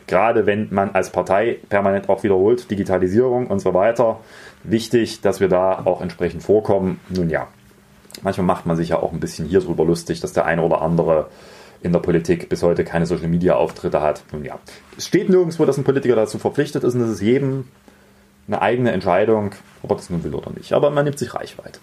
Gerade 0.07 0.47
wenn 0.47 0.69
man 0.71 0.91
als 0.91 1.11
Partei 1.11 1.59
permanent 1.69 2.09
auch 2.09 2.23
wiederholt, 2.23 2.71
Digitalisierung 2.71 3.49
und 3.49 3.59
so 3.59 3.75
weiter, 3.75 4.21
wichtig, 4.63 5.21
dass 5.21 5.41
wir 5.41 5.49
da 5.49 5.83
auch 5.85 6.01
entsprechend 6.01 6.43
vorkommen. 6.43 7.01
Nun 7.09 7.31
ja, 7.31 7.49
manchmal 8.23 8.47
macht 8.47 8.65
man 8.65 8.77
sich 8.77 8.91
ja 8.91 8.99
auch 8.99 9.13
ein 9.13 9.21
bisschen 9.21 9.47
hier 9.47 9.61
drüber 9.61 9.85
lustig, 9.85 10.21
dass 10.21 10.33
der 10.33 10.47
eine 10.47 10.63
oder 10.63 10.83
andere 10.83 11.27
in 11.83 11.93
der 11.93 12.01
Politik 12.01 12.49
bis 12.49 12.63
heute 12.63 12.85
keine 12.85 13.07
Social 13.07 13.29
Media 13.29 13.57
Auftritte 13.57 14.01
hat. 14.01 14.23
Nun 14.33 14.45
ja, 14.45 14.59
es 14.97 15.07
steht 15.07 15.29
nirgendwo, 15.29 15.65
dass 15.65 15.79
ein 15.79 15.85
Politiker 15.85 16.15
dazu 16.15 16.39
verpflichtet 16.39 16.85
ist 16.85 16.95
und 16.95 17.03
es 17.03 17.11
ist 17.11 17.21
jedem 17.21 17.65
eine 18.47 18.61
eigene 18.61 18.93
Entscheidung, 18.93 19.53
ob 19.83 19.91
er 19.91 19.97
das 19.97 20.11
nun 20.11 20.25
will 20.25 20.35
oder 20.35 20.51
nicht. 20.51 20.73
Aber 20.73 20.91
man 20.91 21.05
nimmt 21.05 21.19
sich 21.19 21.35
Reichweite. 21.35 21.81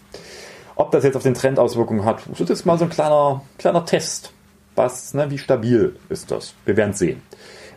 Ob 0.76 0.92
das 0.92 1.04
jetzt 1.04 1.16
auf 1.16 1.24
den 1.24 1.34
Trend 1.34 1.60
Auswirkungen 1.60 2.06
hat, 2.06 2.22
ist 2.28 2.50
jetzt 2.50 2.66
mal 2.66 2.78
so 2.78 2.86
ein 2.86 2.90
kleiner, 2.90 3.42
kleiner 3.58 3.86
Test. 3.86 4.34
Was, 4.76 5.14
ne, 5.14 5.30
wie 5.30 5.38
stabil 5.38 5.96
ist 6.08 6.32
das? 6.32 6.54
Wir 6.66 6.78
werden 6.78 6.94
sehen. 6.94 7.22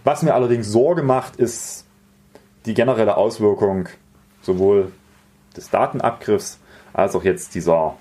Was 0.05 0.23
mir 0.23 0.35
allerdings 0.35 0.69
Sorge 0.69 1.03
macht, 1.03 1.37
ist 1.37 1.85
die 2.67 2.75
generelle 2.75 3.17
Auswirkung 3.17 3.89
sowohl 4.43 4.93
des 5.57 5.71
Datenabgriffs 5.71 6.61
als 6.93 7.17
auch 7.17 7.25
jetzt 7.25 7.55
dieser 7.55 7.97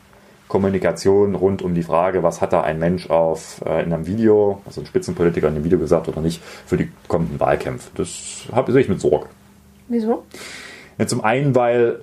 Kommunikation 0.52 1.34
rund 1.34 1.62
um 1.62 1.74
die 1.74 1.82
Frage, 1.82 2.24
was 2.24 2.42
hat 2.42 2.52
da 2.52 2.60
ein 2.60 2.78
Mensch 2.78 3.10
auf 3.10 3.64
äh, 3.66 3.84
in 3.84 3.94
einem 3.94 4.06
Video, 4.06 4.62
also 4.66 4.82
ein 4.82 4.86
Spitzenpolitiker 4.86 5.48
in 5.48 5.56
einem 5.56 5.64
Video 5.64 5.80
gesagt 5.80 6.10
oder 6.10 6.20
nicht, 6.20 6.44
für 6.66 6.76
die 6.76 6.92
kommenden 7.08 7.40
Wahlkämpfe. 7.40 7.90
Das 7.96 8.50
habe 8.52 8.78
ich 8.78 8.90
mit 8.90 9.00
Sorge. 9.00 9.28
Wieso? 9.88 10.26
Ja, 10.98 11.08
zum 11.08 11.24
einen, 11.24 11.56
weil 11.56 12.02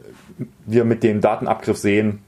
wir 0.64 0.87
mit 0.87 1.02
dem 1.02 1.21
Datenabgriff 1.21 1.76
sehen, 1.76 2.21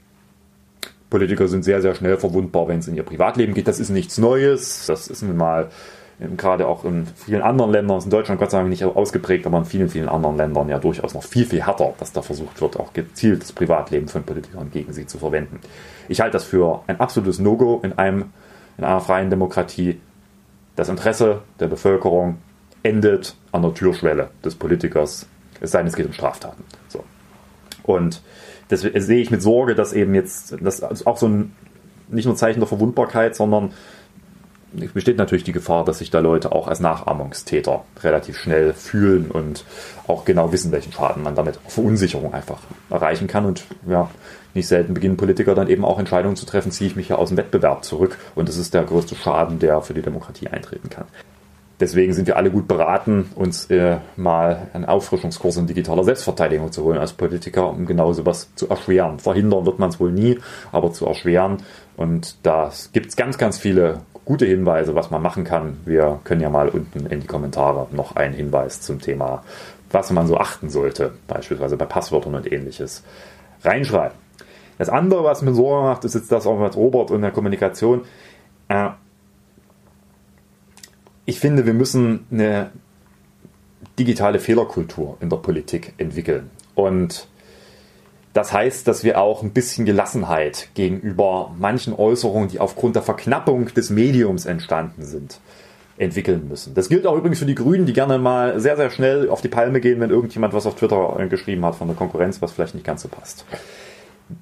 Politiker 1.09 1.47
sind 1.47 1.63
sehr, 1.63 1.81
sehr 1.81 1.95
schnell 1.95 2.17
verwundbar, 2.17 2.67
wenn 2.67 2.77
es 2.77 2.87
in 2.87 2.95
ihr 2.95 3.03
Privatleben 3.03 3.55
geht. 3.55 3.67
Das 3.67 3.79
ist 3.79 3.89
nichts 3.89 4.19
Neues. 4.19 4.85
Das 4.85 5.07
ist 5.07 5.23
nun 5.23 5.37
mal 5.37 5.69
gerade 6.37 6.67
auch 6.67 6.85
in 6.85 7.07
vielen 7.07 7.41
anderen 7.41 7.71
Ländern, 7.71 7.97
ist 7.97 8.05
in 8.05 8.11
Deutschland 8.11 8.39
Gott 8.39 8.51
sei 8.51 8.59
Dank 8.59 8.69
nicht 8.69 8.83
ausgeprägt, 8.83 9.45
aber 9.47 9.57
in 9.57 9.65
vielen, 9.65 9.89
vielen 9.89 10.07
anderen 10.07 10.37
Ländern 10.37 10.69
ja 10.69 10.77
durchaus 10.77 11.13
noch 11.13 11.23
viel, 11.23 11.45
viel 11.45 11.65
härter, 11.65 11.93
dass 11.97 12.11
da 12.11 12.21
versucht 12.21 12.61
wird, 12.61 12.79
auch 12.79 12.93
gezielt 12.93 13.41
das 13.41 13.51
Privatleben 13.51 14.07
von 14.07 14.23
Politikern 14.23 14.69
gegen 14.71 14.93
sie 14.93 15.07
zu 15.07 15.17
verwenden. 15.17 15.59
Ich 16.07 16.21
halte 16.21 16.33
das 16.33 16.43
für 16.43 16.81
ein 16.87 16.99
absolutes 16.99 17.39
No-Go 17.39 17.81
in, 17.83 17.91
in 17.91 18.83
einer 18.83 19.01
freien 19.01 19.29
Demokratie. 19.29 19.99
Das 20.75 20.89
Interesse 20.89 21.41
der 21.59 21.67
Bevölkerung 21.67 22.37
endet 22.83 23.35
an 23.51 23.63
der 23.63 23.73
Türschwelle 23.73 24.29
des 24.43 24.55
Politikers, 24.55 25.27
es 25.59 25.71
sei 25.71 25.79
denn, 25.79 25.87
es 25.87 25.95
geht 25.95 26.05
um 26.05 26.13
Straftaten. 26.13 26.63
So. 26.87 27.03
Und 27.83 28.21
das 28.69 28.81
sehe 28.81 29.21
ich 29.21 29.31
mit 29.31 29.41
Sorge, 29.41 29.75
dass 29.75 29.91
eben 29.91 30.15
jetzt 30.15 30.55
das 30.61 30.83
auch 31.05 31.17
so 31.17 31.27
ein 31.27 31.55
nicht 32.09 32.25
nur 32.25 32.35
Zeichen 32.35 32.59
der 32.59 32.67
Verwundbarkeit, 32.67 33.35
sondern 33.35 33.71
besteht 34.73 35.17
natürlich 35.17 35.43
die 35.43 35.51
Gefahr, 35.51 35.85
dass 35.85 35.99
sich 35.99 36.09
da 36.09 36.19
Leute 36.19 36.51
auch 36.51 36.67
als 36.67 36.79
Nachahmungstäter 36.79 37.83
relativ 38.01 38.37
schnell 38.37 38.73
fühlen 38.73 39.29
und 39.29 39.65
auch 40.07 40.25
genau 40.25 40.51
wissen, 40.51 40.71
welchen 40.71 40.93
Schaden 40.93 41.23
man 41.23 41.35
damit 41.35 41.59
Verunsicherung 41.67 42.33
einfach 42.33 42.59
erreichen 42.89 43.27
kann. 43.27 43.45
Und 43.45 43.63
ja, 43.87 44.09
nicht 44.53 44.67
selten 44.67 44.93
beginnen 44.93 45.17
Politiker 45.17 45.55
dann 45.55 45.69
eben 45.69 45.85
auch 45.85 45.99
Entscheidungen 45.99 46.35
zu 46.35 46.45
treffen, 46.45 46.71
ziehe 46.71 46.89
ich 46.89 46.95
mich 46.95 47.09
ja 47.09 47.17
aus 47.17 47.29
dem 47.29 47.37
Wettbewerb 47.37 47.83
zurück. 47.83 48.17
Und 48.35 48.49
das 48.49 48.57
ist 48.57 48.73
der 48.73 48.83
größte 48.83 49.15
Schaden, 49.15 49.59
der 49.59 49.81
für 49.81 49.93
die 49.93 50.01
Demokratie 50.01 50.47
eintreten 50.47 50.89
kann. 50.89 51.05
Deswegen 51.81 52.13
sind 52.13 52.27
wir 52.27 52.37
alle 52.37 52.51
gut 52.51 52.67
beraten, 52.67 53.31
uns 53.33 53.65
äh, 53.71 53.97
mal 54.15 54.67
einen 54.73 54.85
Auffrischungskurs 54.85 55.57
in 55.57 55.65
digitaler 55.65 56.03
Selbstverteidigung 56.03 56.71
zu 56.71 56.83
holen 56.83 56.99
als 56.99 57.13
Politiker, 57.13 57.71
um 57.71 57.87
genau 57.87 58.13
sowas 58.13 58.49
zu 58.53 58.69
erschweren. 58.69 59.17
Verhindern 59.17 59.65
wird 59.65 59.79
man 59.79 59.89
es 59.89 59.99
wohl 59.99 60.11
nie, 60.11 60.37
aber 60.71 60.93
zu 60.93 61.07
erschweren. 61.07 61.57
Und 61.97 62.35
da 62.43 62.71
gibt 62.93 63.07
es 63.07 63.15
ganz, 63.15 63.39
ganz 63.39 63.57
viele 63.57 64.01
gute 64.31 64.45
Hinweise, 64.45 64.95
was 64.95 65.11
man 65.11 65.21
machen 65.21 65.43
kann. 65.43 65.81
Wir 65.83 66.21
können 66.23 66.39
ja 66.39 66.49
mal 66.49 66.69
unten 66.69 67.05
in 67.05 67.19
die 67.19 67.27
Kommentare 67.27 67.89
noch 67.91 68.15
einen 68.15 68.33
Hinweis 68.33 68.79
zum 68.79 69.01
Thema, 69.01 69.43
was 69.89 70.09
man 70.11 70.25
so 70.25 70.37
achten 70.37 70.69
sollte, 70.69 71.11
beispielsweise 71.27 71.75
bei 71.75 71.83
Passwörtern 71.83 72.35
und 72.35 72.49
ähnliches, 72.49 73.03
reinschreiben. 73.61 74.17
Das 74.77 74.87
andere, 74.87 75.25
was 75.25 75.41
mir 75.41 75.53
Sorge 75.53 75.85
macht, 75.85 76.05
ist 76.05 76.15
jetzt 76.15 76.31
das 76.31 76.47
auch 76.47 76.57
mit 76.57 76.77
Robert 76.77 77.11
und 77.11 77.23
der 77.23 77.31
Kommunikation. 77.31 78.05
Äh, 78.69 78.91
ich 81.25 81.37
finde, 81.41 81.65
wir 81.65 81.73
müssen 81.73 82.25
eine 82.31 82.71
digitale 83.99 84.39
Fehlerkultur 84.39 85.17
in 85.19 85.29
der 85.29 85.37
Politik 85.37 85.93
entwickeln. 85.97 86.51
Und 86.73 87.27
das 88.33 88.53
heißt, 88.53 88.87
dass 88.87 89.03
wir 89.03 89.19
auch 89.19 89.43
ein 89.43 89.51
bisschen 89.51 89.85
Gelassenheit 89.85 90.69
gegenüber 90.73 91.53
manchen 91.57 91.93
Äußerungen, 91.93 92.49
die 92.49 92.59
aufgrund 92.59 92.95
der 92.95 93.03
Verknappung 93.03 93.73
des 93.73 93.89
Mediums 93.89 94.45
entstanden 94.45 95.03
sind, 95.03 95.39
entwickeln 95.97 96.47
müssen. 96.47 96.73
Das 96.73 96.87
gilt 96.87 97.05
auch 97.05 97.17
übrigens 97.17 97.39
für 97.39 97.45
die 97.45 97.55
Grünen, 97.55 97.85
die 97.85 97.93
gerne 97.93 98.17
mal 98.17 98.59
sehr, 98.59 98.77
sehr 98.77 98.89
schnell 98.89 99.29
auf 99.29 99.41
die 99.41 99.49
Palme 99.49 99.81
gehen, 99.81 99.99
wenn 99.99 100.09
irgendjemand 100.09 100.53
was 100.53 100.65
auf 100.65 100.75
Twitter 100.75 101.27
geschrieben 101.29 101.65
hat 101.65 101.75
von 101.75 101.87
der 101.87 101.97
Konkurrenz, 101.97 102.41
was 102.41 102.53
vielleicht 102.53 102.73
nicht 102.73 102.85
ganz 102.85 103.01
so 103.01 103.09
passt. 103.09 103.45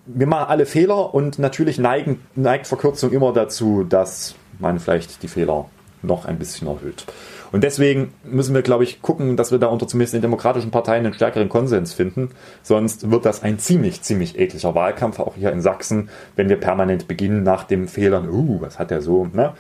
Wir 0.06 0.28
machen 0.28 0.50
alle 0.50 0.68
Fehler 0.68 1.16
und 1.16 1.40
natürlich 1.40 1.80
neigen, 1.80 2.22
neigt 2.36 2.68
Verkürzung 2.68 3.12
immer 3.12 3.34
dazu, 3.34 3.84
dass 3.84 4.36
man 4.60 4.80
vielleicht 4.80 5.24
die 5.24 5.28
Fehler 5.28 5.66
noch 6.04 6.26
ein 6.26 6.38
bisschen 6.38 6.68
erhöht. 6.68 7.06
Und 7.52 7.64
deswegen 7.64 8.14
müssen 8.24 8.54
wir, 8.54 8.62
glaube 8.62 8.84
ich, 8.84 9.02
gucken, 9.02 9.38
dass 9.38 9.52
wir 9.52 9.60
da 9.60 9.68
unter 9.68 9.88
zumindest 9.88 10.14
den 10.14 10.22
demokratischen 10.22 10.72
Parteien 10.72 11.06
einen 11.06 11.14
stärkeren 11.14 11.50
Konsens 11.50 11.94
finden. 11.94 12.30
Sonst 12.64 13.10
wird 13.10 13.26
das 13.26 13.44
ein 13.44 13.60
ziemlich, 13.60 14.02
ziemlich 14.02 14.38
ekliger 14.38 14.76
Wahlkampf, 14.76 15.20
auch 15.20 15.36
hier 15.36 15.52
in 15.52 15.62
Sachsen, 15.62 16.10
wenn 16.36 16.50
wir 16.50 16.60
permanent 16.60 17.08
beginnen 17.08 17.44
nach 17.44 17.64
dem 17.64 17.88
Fehlern, 17.88 18.30
uh, 18.30 18.62
was 18.62 18.80
hat 18.80 18.92
der 18.92 19.02
so, 19.02 19.28
ne? 19.34 19.54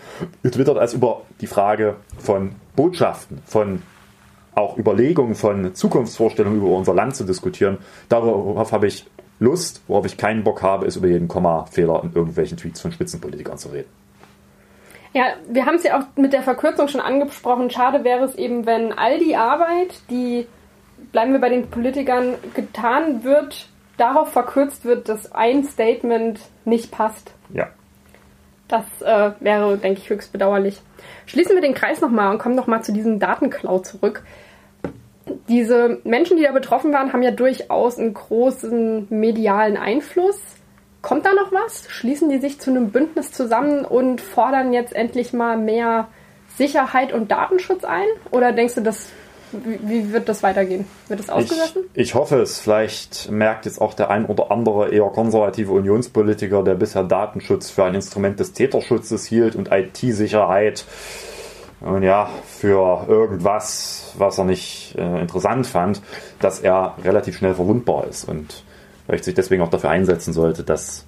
Getwittert 0.43 0.77
als 0.77 0.93
über 0.93 1.21
die 1.41 1.47
Frage 1.47 1.95
von 2.17 2.51
Botschaften, 2.75 3.39
von 3.45 3.81
auch 4.55 4.77
Überlegungen 4.77 5.35
von 5.35 5.73
Zukunftsvorstellungen 5.73 6.59
über 6.59 6.69
unser 6.69 6.93
Land 6.93 7.15
zu 7.15 7.23
diskutieren. 7.23 7.77
Darauf 8.09 8.71
habe 8.71 8.87
ich 8.87 9.05
Lust, 9.39 9.81
worauf 9.87 10.05
ich 10.05 10.17
keinen 10.17 10.43
Bock 10.43 10.61
habe, 10.61 10.85
ist 10.85 10.97
über 10.97 11.07
jeden 11.07 11.29
Komma-Fehler 11.29 12.03
in 12.03 12.13
irgendwelchen 12.13 12.57
Tweets 12.57 12.81
von 12.81 12.91
Spitzenpolitikern 12.91 13.57
zu 13.57 13.69
reden. 13.69 13.87
Ja, 15.13 15.23
wir 15.47 15.65
haben 15.65 15.75
es 15.75 15.83
ja 15.83 15.99
auch 15.99 16.03
mit 16.15 16.33
der 16.33 16.43
Verkürzung 16.43 16.87
schon 16.87 17.01
angesprochen. 17.01 17.69
Schade 17.71 18.03
wäre 18.03 18.25
es 18.25 18.35
eben, 18.35 18.65
wenn 18.65 18.93
all 18.93 19.17
die 19.19 19.35
Arbeit, 19.35 20.01
die, 20.09 20.47
bleiben 21.11 21.31
wir 21.31 21.39
bei 21.39 21.49
den 21.49 21.69
Politikern, 21.69 22.35
getan 22.53 23.23
wird, 23.23 23.69
darauf 23.97 24.31
verkürzt 24.31 24.85
wird, 24.85 25.09
dass 25.09 25.31
ein 25.31 25.63
Statement 25.63 26.39
nicht 26.63 26.91
passt. 26.91 27.33
Ja. 27.53 27.67
Das 28.67 28.85
äh, 29.01 29.31
wäre, 29.39 29.77
denke 29.77 29.99
ich, 29.99 30.09
höchst 30.09 30.31
bedauerlich. 30.31 30.79
Schließen 31.25 31.55
wir 31.55 31.61
den 31.61 31.73
Kreis 31.73 32.01
nochmal 32.01 32.31
und 32.31 32.37
kommen 32.37 32.55
nochmal 32.55 32.83
zu 32.83 32.93
diesem 32.93 33.19
Datenklau 33.19 33.79
zurück. 33.79 34.23
Diese 35.47 35.99
Menschen, 36.03 36.37
die 36.37 36.43
da 36.43 36.51
betroffen 36.51 36.93
waren, 36.93 37.11
haben 37.11 37.23
ja 37.23 37.31
durchaus 37.31 37.97
einen 37.97 38.13
großen 38.13 39.07
medialen 39.09 39.75
Einfluss. 39.75 40.39
Kommt 41.01 41.25
da 41.25 41.33
noch 41.33 41.51
was? 41.51 41.83
Schließen 41.89 42.29
die 42.29 42.39
sich 42.39 42.59
zu 42.59 42.71
einem 42.71 42.91
Bündnis 42.91 43.31
zusammen 43.31 43.85
und 43.85 44.21
fordern 44.21 44.73
jetzt 44.73 44.93
endlich 44.93 45.33
mal 45.33 45.57
mehr 45.57 46.07
Sicherheit 46.57 47.13
und 47.13 47.31
Datenschutz 47.31 47.83
ein? 47.83 48.07
Oder 48.31 48.51
denkst 48.51 48.75
du, 48.75 48.81
das, 48.81 49.07
wie, 49.51 49.79
wie 49.81 50.11
wird 50.11 50.27
das 50.27 50.43
weitergehen? 50.43 50.85
Wird 51.07 51.21
das 51.21 51.29
ausgesessen? 51.29 51.83
Ich, 51.93 52.01
ich 52.01 52.15
hoffe 52.15 52.41
es. 52.41 52.59
Vielleicht 52.59 53.31
merkt 53.31 53.65
jetzt 53.65 53.79
auch 53.79 53.93
der 53.93 54.09
ein 54.09 54.25
oder 54.25 54.51
andere 54.51 54.89
eher 54.89 55.09
konservative 55.09 55.71
Unionspolitiker, 55.71 56.63
der 56.63 56.75
bisher 56.75 57.03
Datenschutz 57.03 57.69
für 57.69 57.85
ein 57.85 57.95
Instrument 57.95 58.39
des 58.39 58.51
Täterschutzes 58.51 59.25
hielt 59.25 59.55
und 59.55 59.71
IT-Sicherheit 59.71 60.85
und 61.81 62.03
ja, 62.03 62.29
für 62.45 63.05
irgendwas, 63.07 64.13
was 64.17 64.37
er 64.37 64.43
nicht 64.43 64.95
äh, 64.97 65.21
interessant 65.21 65.65
fand, 65.65 66.01
dass 66.39 66.59
er 66.59 66.95
relativ 67.03 67.37
schnell 67.37 67.55
verwundbar 67.55 68.05
ist 68.07 68.25
und 68.25 68.63
vielleicht 69.09 69.25
sich 69.25 69.33
deswegen 69.33 69.63
auch 69.63 69.71
dafür 69.71 69.89
einsetzen 69.89 70.33
sollte, 70.33 70.63
dass, 70.63 71.07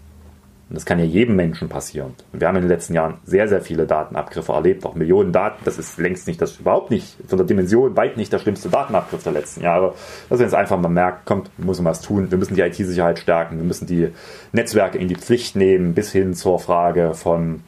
und 0.70 0.76
das 0.76 0.86
kann 0.86 0.98
ja 0.98 1.06
jedem 1.06 1.36
Menschen 1.36 1.70
passieren. 1.70 2.16
Und 2.34 2.42
wir 2.42 2.48
haben 2.48 2.56
in 2.56 2.64
den 2.64 2.70
letzten 2.70 2.96
Jahren 2.96 3.20
sehr, 3.26 3.48
sehr 3.48 3.62
viele 3.62 3.86
Datenabgriffe 3.86 4.52
erlebt, 4.52 4.84
auch 4.88 4.96
Millionen 4.96 5.32
Daten. 5.32 5.64
Das 5.66 5.78
ist 5.78 6.00
längst 6.00 6.26
nicht, 6.26 6.42
das 6.42 6.60
überhaupt 6.60 6.90
nicht, 6.90 7.16
von 7.28 7.38
der 7.38 7.46
Dimension 7.46 7.96
weit 7.96 8.18
nicht 8.18 8.34
der 8.34 8.40
schlimmste 8.40 8.70
Datenabgriff 8.70 9.22
der 9.22 9.34
letzten 9.34 9.62
Jahre. 9.62 9.94
Dass 10.30 10.40
wir 10.40 10.46
jetzt 10.46 10.56
einfach 10.56 10.80
mal 10.80 10.90
merken, 10.90 11.20
kommt, 11.26 11.52
wir 11.58 11.66
müssen 11.66 11.86
was 11.86 12.02
tun. 12.02 12.32
Wir 12.32 12.40
müssen 12.40 12.56
die 12.56 12.62
IT-Sicherheit 12.62 13.20
stärken. 13.20 13.58
Wir 13.58 13.66
müssen 13.66 13.86
die 13.86 14.10
Netzwerke 14.52 14.98
in 14.98 15.08
die 15.08 15.16
Pflicht 15.16 15.56
nehmen, 15.56 15.94
bis 15.94 16.12
hin 16.12 16.34
zur 16.34 16.58
Frage 16.58 17.14
von 17.14 17.62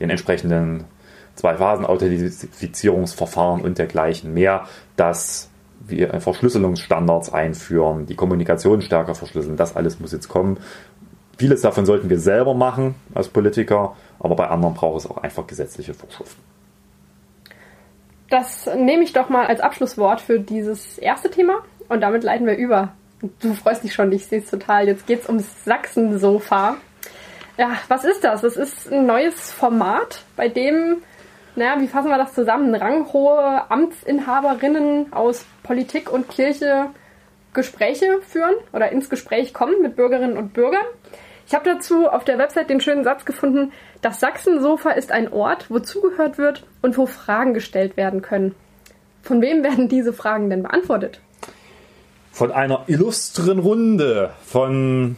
den 0.00 0.10
entsprechenden 0.10 0.86
Zwei-Phasen-Authentifizierungsverfahren 1.36 3.60
und 3.60 3.78
dergleichen 3.78 4.34
mehr, 4.34 4.64
dass 4.96 5.50
wir 5.80 6.20
Verschlüsselungsstandards 6.20 7.32
einführen, 7.32 8.06
die 8.06 8.16
Kommunikation 8.16 8.82
stärker 8.82 9.14
verschlüsseln. 9.14 9.56
Das 9.56 9.76
alles 9.76 10.00
muss 10.00 10.12
jetzt 10.12 10.28
kommen. 10.28 10.58
Vieles 11.38 11.60
davon 11.60 11.84
sollten 11.86 12.08
wir 12.08 12.18
selber 12.18 12.54
machen 12.54 12.94
als 13.14 13.28
Politiker, 13.28 13.94
aber 14.18 14.36
bei 14.36 14.48
anderen 14.48 14.74
braucht 14.74 14.98
es 14.98 15.10
auch 15.10 15.18
einfach 15.18 15.46
gesetzliche 15.46 15.94
Vorschriften. 15.94 16.40
Das 18.30 18.68
nehme 18.76 19.04
ich 19.04 19.12
doch 19.12 19.28
mal 19.28 19.46
als 19.46 19.60
Abschlusswort 19.60 20.20
für 20.20 20.40
dieses 20.40 20.98
erste 20.98 21.30
Thema 21.30 21.58
und 21.88 22.00
damit 22.00 22.24
leiten 22.24 22.46
wir 22.46 22.56
über. 22.56 22.92
Du 23.40 23.54
freust 23.54 23.84
dich 23.84 23.94
schon, 23.94 24.10
ich 24.12 24.26
sehe 24.26 24.40
es 24.40 24.50
total. 24.50 24.88
Jetzt 24.88 25.06
geht 25.06 25.22
es 25.22 25.28
ums 25.28 25.64
Sachsensofa. 25.64 26.76
Ja, 27.56 27.72
was 27.88 28.04
ist 28.04 28.24
das? 28.24 28.42
Das 28.42 28.56
ist 28.56 28.92
ein 28.92 29.06
neues 29.06 29.52
Format, 29.52 30.22
bei 30.36 30.48
dem 30.48 30.98
naja, 31.56 31.80
wie 31.80 31.88
fassen 31.88 32.10
wir 32.10 32.18
das 32.18 32.34
zusammen? 32.34 32.74
Ranghohe 32.74 33.70
Amtsinhaberinnen 33.70 35.12
aus 35.12 35.44
Politik 35.62 36.12
und 36.12 36.28
Kirche 36.28 36.90
Gespräche 37.54 38.20
führen 38.20 38.54
oder 38.72 38.92
ins 38.92 39.08
Gespräch 39.08 39.54
kommen 39.54 39.80
mit 39.80 39.96
Bürgerinnen 39.96 40.36
und 40.36 40.52
Bürgern. 40.52 40.84
Ich 41.46 41.54
habe 41.54 41.64
dazu 41.64 42.08
auf 42.08 42.24
der 42.24 42.38
Website 42.38 42.68
den 42.68 42.80
schönen 42.80 43.04
Satz 43.04 43.24
gefunden, 43.24 43.72
das 44.02 44.20
Sachsensofa 44.20 44.90
ist 44.90 45.10
ein 45.10 45.32
Ort, 45.32 45.70
wo 45.70 45.78
zugehört 45.78 46.38
wird 46.38 46.64
und 46.82 46.98
wo 46.98 47.06
Fragen 47.06 47.54
gestellt 47.54 47.96
werden 47.96 48.20
können. 48.20 48.54
Von 49.22 49.40
wem 49.40 49.64
werden 49.64 49.88
diese 49.88 50.12
Fragen 50.12 50.50
denn 50.50 50.62
beantwortet? 50.62 51.20
Von 52.32 52.52
einer 52.52 52.82
illustren 52.86 53.58
Runde 53.58 54.30
von 54.44 55.16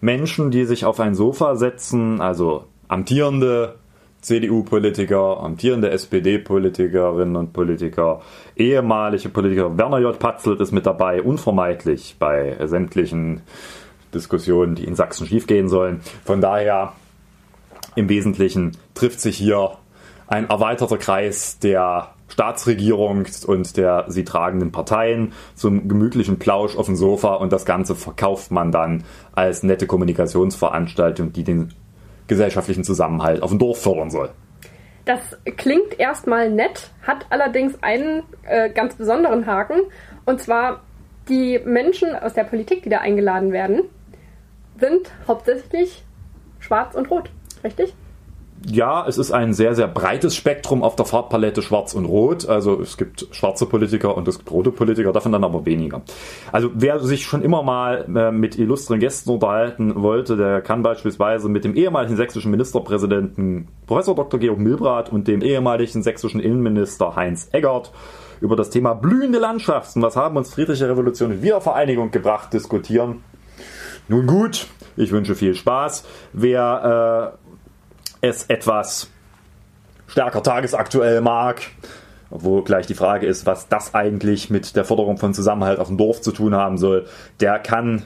Menschen, 0.00 0.50
die 0.50 0.64
sich 0.64 0.86
auf 0.86 0.98
ein 1.00 1.14
Sofa 1.14 1.56
setzen, 1.56 2.20
also 2.20 2.64
amtierende 2.88 3.76
CDU-Politiker, 4.24 5.40
amtierende 5.40 5.90
SPD-Politikerinnen 5.90 7.36
und 7.36 7.52
Politiker, 7.52 8.22
ehemalige 8.56 9.28
Politiker. 9.28 9.76
Werner 9.76 9.98
J. 9.98 10.18
Patzelt 10.18 10.60
ist 10.60 10.72
mit 10.72 10.86
dabei, 10.86 11.22
unvermeidlich 11.22 12.16
bei 12.18 12.56
sämtlichen 12.66 13.42
Diskussionen, 14.14 14.74
die 14.74 14.84
in 14.84 14.94
Sachsen 14.94 15.26
schiefgehen 15.26 15.68
sollen. 15.68 16.00
Von 16.24 16.40
daher, 16.40 16.94
im 17.96 18.08
Wesentlichen 18.08 18.72
trifft 18.94 19.20
sich 19.20 19.36
hier 19.36 19.72
ein 20.26 20.48
erweiterter 20.48 20.96
Kreis 20.96 21.58
der 21.58 22.08
Staatsregierung 22.28 23.26
und 23.46 23.76
der 23.76 24.06
sie 24.08 24.24
tragenden 24.24 24.72
Parteien 24.72 25.32
zum 25.54 25.86
gemütlichen 25.86 26.38
Plausch 26.38 26.76
auf 26.76 26.86
dem 26.86 26.96
Sofa 26.96 27.34
und 27.34 27.52
das 27.52 27.66
Ganze 27.66 27.94
verkauft 27.94 28.50
man 28.50 28.72
dann 28.72 29.04
als 29.32 29.62
nette 29.62 29.86
Kommunikationsveranstaltung, 29.86 31.32
die 31.32 31.44
den 31.44 31.72
gesellschaftlichen 32.26 32.84
Zusammenhalt 32.84 33.42
auf 33.42 33.50
dem 33.50 33.58
Dorf 33.58 33.82
fördern 33.82 34.10
soll. 34.10 34.30
Das 35.04 35.20
klingt 35.56 35.98
erstmal 35.98 36.50
nett, 36.50 36.90
hat 37.02 37.26
allerdings 37.30 37.74
einen 37.82 38.22
äh, 38.44 38.70
ganz 38.70 38.94
besonderen 38.94 39.46
Haken. 39.46 39.80
Und 40.24 40.40
zwar 40.40 40.80
die 41.28 41.60
Menschen 41.64 42.14
aus 42.14 42.32
der 42.32 42.44
Politik, 42.44 42.82
die 42.82 42.88
da 42.88 42.98
eingeladen 42.98 43.52
werden, 43.52 43.82
sind 44.78 45.10
hauptsächlich 45.28 46.04
schwarz 46.58 46.94
und 46.94 47.10
rot, 47.10 47.30
richtig? 47.62 47.94
Ja, 48.66 49.06
es 49.06 49.18
ist 49.18 49.32
ein 49.32 49.52
sehr, 49.52 49.74
sehr 49.74 49.88
breites 49.88 50.34
Spektrum 50.34 50.82
auf 50.82 50.96
der 50.96 51.04
Farbpalette 51.04 51.62
Schwarz 51.62 51.94
und 51.94 52.04
Rot. 52.06 52.48
Also 52.48 52.80
es 52.80 52.96
gibt 52.96 53.26
schwarze 53.32 53.66
Politiker 53.66 54.16
und 54.16 54.26
es 54.28 54.38
gibt 54.38 54.50
rote 54.50 54.70
Politiker, 54.70 55.12
davon 55.12 55.32
dann 55.32 55.44
aber 55.44 55.66
weniger. 55.66 56.02
Also 56.52 56.70
wer 56.74 57.00
sich 57.00 57.24
schon 57.24 57.42
immer 57.42 57.62
mal 57.62 58.06
äh, 58.14 58.30
mit 58.30 58.58
illustren 58.58 59.00
Gästen 59.00 59.30
unterhalten 59.30 60.02
wollte, 60.02 60.36
der 60.36 60.60
kann 60.60 60.82
beispielsweise 60.82 61.48
mit 61.48 61.64
dem 61.64 61.76
ehemaligen 61.76 62.16
sächsischen 62.16 62.50
Ministerpräsidenten 62.50 63.68
Professor 63.86 64.14
Dr. 64.14 64.40
Georg 64.40 64.58
Milbrath 64.58 65.12
und 65.12 65.28
dem 65.28 65.42
ehemaligen 65.42 66.02
sächsischen 66.02 66.40
Innenminister 66.40 67.16
Heinz 67.16 67.48
Eggert 67.52 67.92
über 68.40 68.56
das 68.56 68.70
Thema 68.70 68.94
blühende 68.94 69.38
Landschaften, 69.38 70.02
was 70.02 70.16
haben 70.16 70.36
uns 70.36 70.52
friedliche 70.52 70.88
Revolution 70.88 71.32
und 71.32 71.42
Wiedervereinigung 71.42 72.10
gebracht, 72.10 72.52
diskutieren. 72.52 73.22
Nun 74.08 74.26
gut, 74.26 74.66
ich 74.96 75.12
wünsche 75.12 75.34
viel 75.34 75.54
Spaß. 75.54 76.04
Wer 76.34 77.34
äh, 77.42 77.43
es 78.24 78.44
etwas 78.44 79.10
stärker 80.06 80.42
tagesaktuell 80.42 81.20
mag, 81.20 81.62
wo 82.30 82.62
gleich 82.62 82.86
die 82.86 82.94
Frage 82.94 83.26
ist, 83.26 83.46
was 83.46 83.68
das 83.68 83.94
eigentlich 83.94 84.50
mit 84.50 84.76
der 84.76 84.84
Forderung 84.84 85.18
von 85.18 85.34
Zusammenhalt 85.34 85.78
auf 85.78 85.88
dem 85.88 85.98
Dorf 85.98 86.20
zu 86.20 86.32
tun 86.32 86.54
haben 86.54 86.78
soll, 86.78 87.06
der 87.40 87.58
kann 87.58 88.04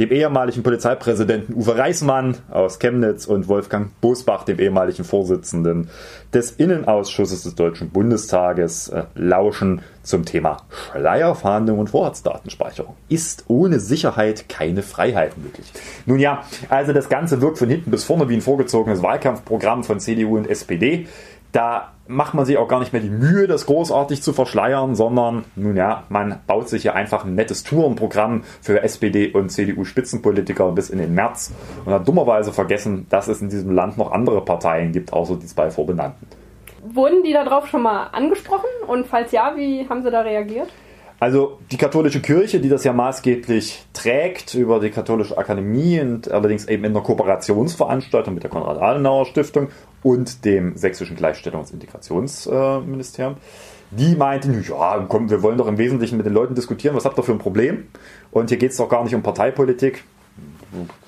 dem 0.00 0.10
ehemaligen 0.12 0.62
Polizeipräsidenten 0.62 1.52
Uwe 1.54 1.76
Reismann 1.76 2.38
aus 2.50 2.78
Chemnitz 2.78 3.26
und 3.26 3.48
Wolfgang 3.48 3.90
Bosbach, 4.00 4.44
dem 4.44 4.58
ehemaligen 4.58 5.04
Vorsitzenden 5.04 5.90
des 6.32 6.52
Innenausschusses 6.52 7.42
des 7.42 7.54
Deutschen 7.54 7.90
Bundestages, 7.90 8.88
äh, 8.88 9.04
lauschen 9.14 9.82
zum 10.02 10.24
Thema 10.24 10.62
Schleierfahndung 10.70 11.78
und 11.78 11.90
Vorratsdatenspeicherung. 11.90 12.96
Ist 13.10 13.44
ohne 13.48 13.78
Sicherheit 13.78 14.48
keine 14.48 14.82
Freiheit 14.82 15.36
möglich? 15.36 15.70
Nun 16.06 16.18
ja, 16.18 16.44
also 16.70 16.94
das 16.94 17.10
Ganze 17.10 17.42
wirkt 17.42 17.58
von 17.58 17.68
hinten 17.68 17.90
bis 17.90 18.04
vorne 18.04 18.26
wie 18.30 18.34
ein 18.34 18.40
vorgezogenes 18.40 19.02
Wahlkampfprogramm 19.02 19.84
von 19.84 20.00
CDU 20.00 20.38
und 20.38 20.48
SPD. 20.48 21.06
Da 21.52 21.92
macht 22.06 22.34
man 22.34 22.44
sich 22.44 22.58
auch 22.58 22.68
gar 22.68 22.80
nicht 22.80 22.92
mehr 22.92 23.02
die 23.02 23.10
Mühe, 23.10 23.46
das 23.46 23.66
großartig 23.66 24.22
zu 24.22 24.32
verschleiern, 24.32 24.94
sondern 24.94 25.44
nun 25.56 25.76
ja, 25.76 26.04
man 26.08 26.40
baut 26.46 26.68
sich 26.68 26.84
ja 26.84 26.94
einfach 26.94 27.24
ein 27.24 27.34
nettes 27.34 27.62
Tourenprogramm 27.62 28.42
für 28.60 28.82
SPD 28.82 29.32
und 29.32 29.50
CDU-Spitzenpolitiker 29.50 30.72
bis 30.72 30.90
in 30.90 30.98
den 30.98 31.14
März 31.14 31.52
und 31.84 31.92
hat 31.92 32.06
dummerweise 32.06 32.52
vergessen, 32.52 33.06
dass 33.10 33.28
es 33.28 33.40
in 33.40 33.48
diesem 33.48 33.72
Land 33.72 33.96
noch 33.96 34.12
andere 34.12 34.44
Parteien 34.44 34.92
gibt, 34.92 35.12
außer 35.12 35.36
die 35.36 35.46
zwei 35.46 35.70
vorbenannten. 35.70 36.26
Wurden 36.82 37.22
die 37.22 37.32
darauf 37.32 37.68
schon 37.68 37.82
mal 37.82 38.08
angesprochen? 38.12 38.68
Und 38.86 39.06
falls 39.06 39.32
ja, 39.32 39.52
wie 39.54 39.88
haben 39.88 40.02
sie 40.02 40.10
da 40.10 40.22
reagiert? 40.22 40.68
Also 41.20 41.58
die 41.70 41.76
katholische 41.76 42.20
Kirche, 42.20 42.60
die 42.60 42.70
das 42.70 42.82
ja 42.82 42.94
maßgeblich 42.94 43.84
trägt 43.92 44.54
über 44.54 44.80
die 44.80 44.88
katholische 44.88 45.36
Akademie 45.36 46.00
und 46.00 46.30
allerdings 46.30 46.66
eben 46.66 46.84
in 46.84 46.92
einer 46.92 47.02
Kooperationsveranstaltung 47.02 48.32
mit 48.32 48.42
der 48.42 48.50
Konrad-Adenauer-Stiftung 48.50 49.68
und 50.02 50.46
dem 50.46 50.78
sächsischen 50.78 51.18
Gleichstellungs- 51.18 51.72
und 51.72 51.74
Integrationsministerium, 51.74 53.36
die 53.90 54.16
meinten, 54.16 54.64
ja, 54.66 55.04
komm, 55.06 55.28
wir 55.28 55.42
wollen 55.42 55.58
doch 55.58 55.66
im 55.66 55.76
Wesentlichen 55.76 56.16
mit 56.16 56.24
den 56.24 56.32
Leuten 56.32 56.54
diskutieren, 56.54 56.96
was 56.96 57.04
habt 57.04 57.18
ihr 57.18 57.22
für 57.22 57.32
ein 57.32 57.38
Problem? 57.38 57.88
Und 58.30 58.48
hier 58.48 58.56
geht 58.58 58.70
es 58.70 58.78
doch 58.78 58.88
gar 58.88 59.04
nicht 59.04 59.14
um 59.14 59.22
Parteipolitik. 59.22 60.04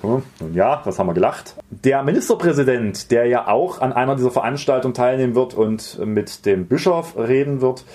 Nun 0.03 0.21
ja, 0.53 0.81
was 0.83 0.99
haben 0.99 1.07
wir 1.07 1.13
gelacht? 1.13 1.55
Der 1.71 2.03
Ministerpräsident, 2.03 3.09
der 3.09 3.25
ja 3.25 3.47
auch 3.47 3.81
an 3.81 3.93
einer 3.93 4.15
dieser 4.15 4.29
Veranstaltungen 4.29 4.93
teilnehmen 4.93 5.33
wird 5.33 5.55
und 5.55 6.05
mit 6.05 6.45
dem 6.45 6.67
Bischof 6.67 7.17
reden 7.17 7.61
wird, 7.61 7.85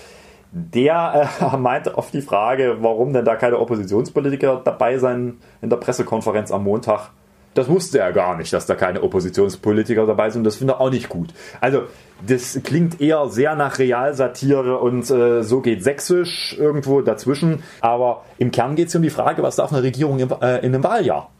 der 0.52 1.30
äh, 1.40 1.56
meinte 1.58 1.96
auf 1.96 2.10
die 2.10 2.22
Frage, 2.22 2.78
warum 2.80 3.12
denn 3.12 3.24
da 3.24 3.36
keine 3.36 3.58
Oppositionspolitiker 3.58 4.60
dabei 4.64 4.98
sein 4.98 5.38
in 5.60 5.70
der 5.70 5.76
Pressekonferenz 5.76 6.50
am 6.50 6.64
Montag. 6.64 7.10
Das 7.54 7.68
wusste 7.68 7.98
er 7.98 8.12
gar 8.12 8.36
nicht, 8.36 8.52
dass 8.52 8.66
da 8.66 8.76
keine 8.76 9.02
Oppositionspolitiker 9.02 10.06
dabei 10.06 10.30
sind. 10.30 10.44
Das 10.44 10.56
finde 10.56 10.74
er 10.74 10.80
auch 10.80 10.90
nicht 10.90 11.08
gut. 11.08 11.34
Also, 11.60 11.82
das 12.24 12.60
klingt 12.62 13.00
eher 13.00 13.28
sehr 13.28 13.56
nach 13.56 13.78
Realsatire 13.78 14.78
und 14.78 15.10
äh, 15.10 15.42
so 15.42 15.60
geht 15.60 15.82
Sächsisch 15.82 16.56
irgendwo 16.58 17.00
dazwischen. 17.00 17.64
Aber 17.80 18.24
im 18.38 18.52
Kern 18.52 18.76
geht 18.76 18.88
es 18.88 18.94
um 18.94 19.02
die 19.02 19.10
Frage, 19.10 19.42
was 19.42 19.56
darf 19.56 19.72
eine 19.72 19.82
Regierung 19.82 20.20
in, 20.20 20.30
äh, 20.30 20.58
in 20.58 20.74
einem 20.74 20.84
Wahljahr? 20.84 21.30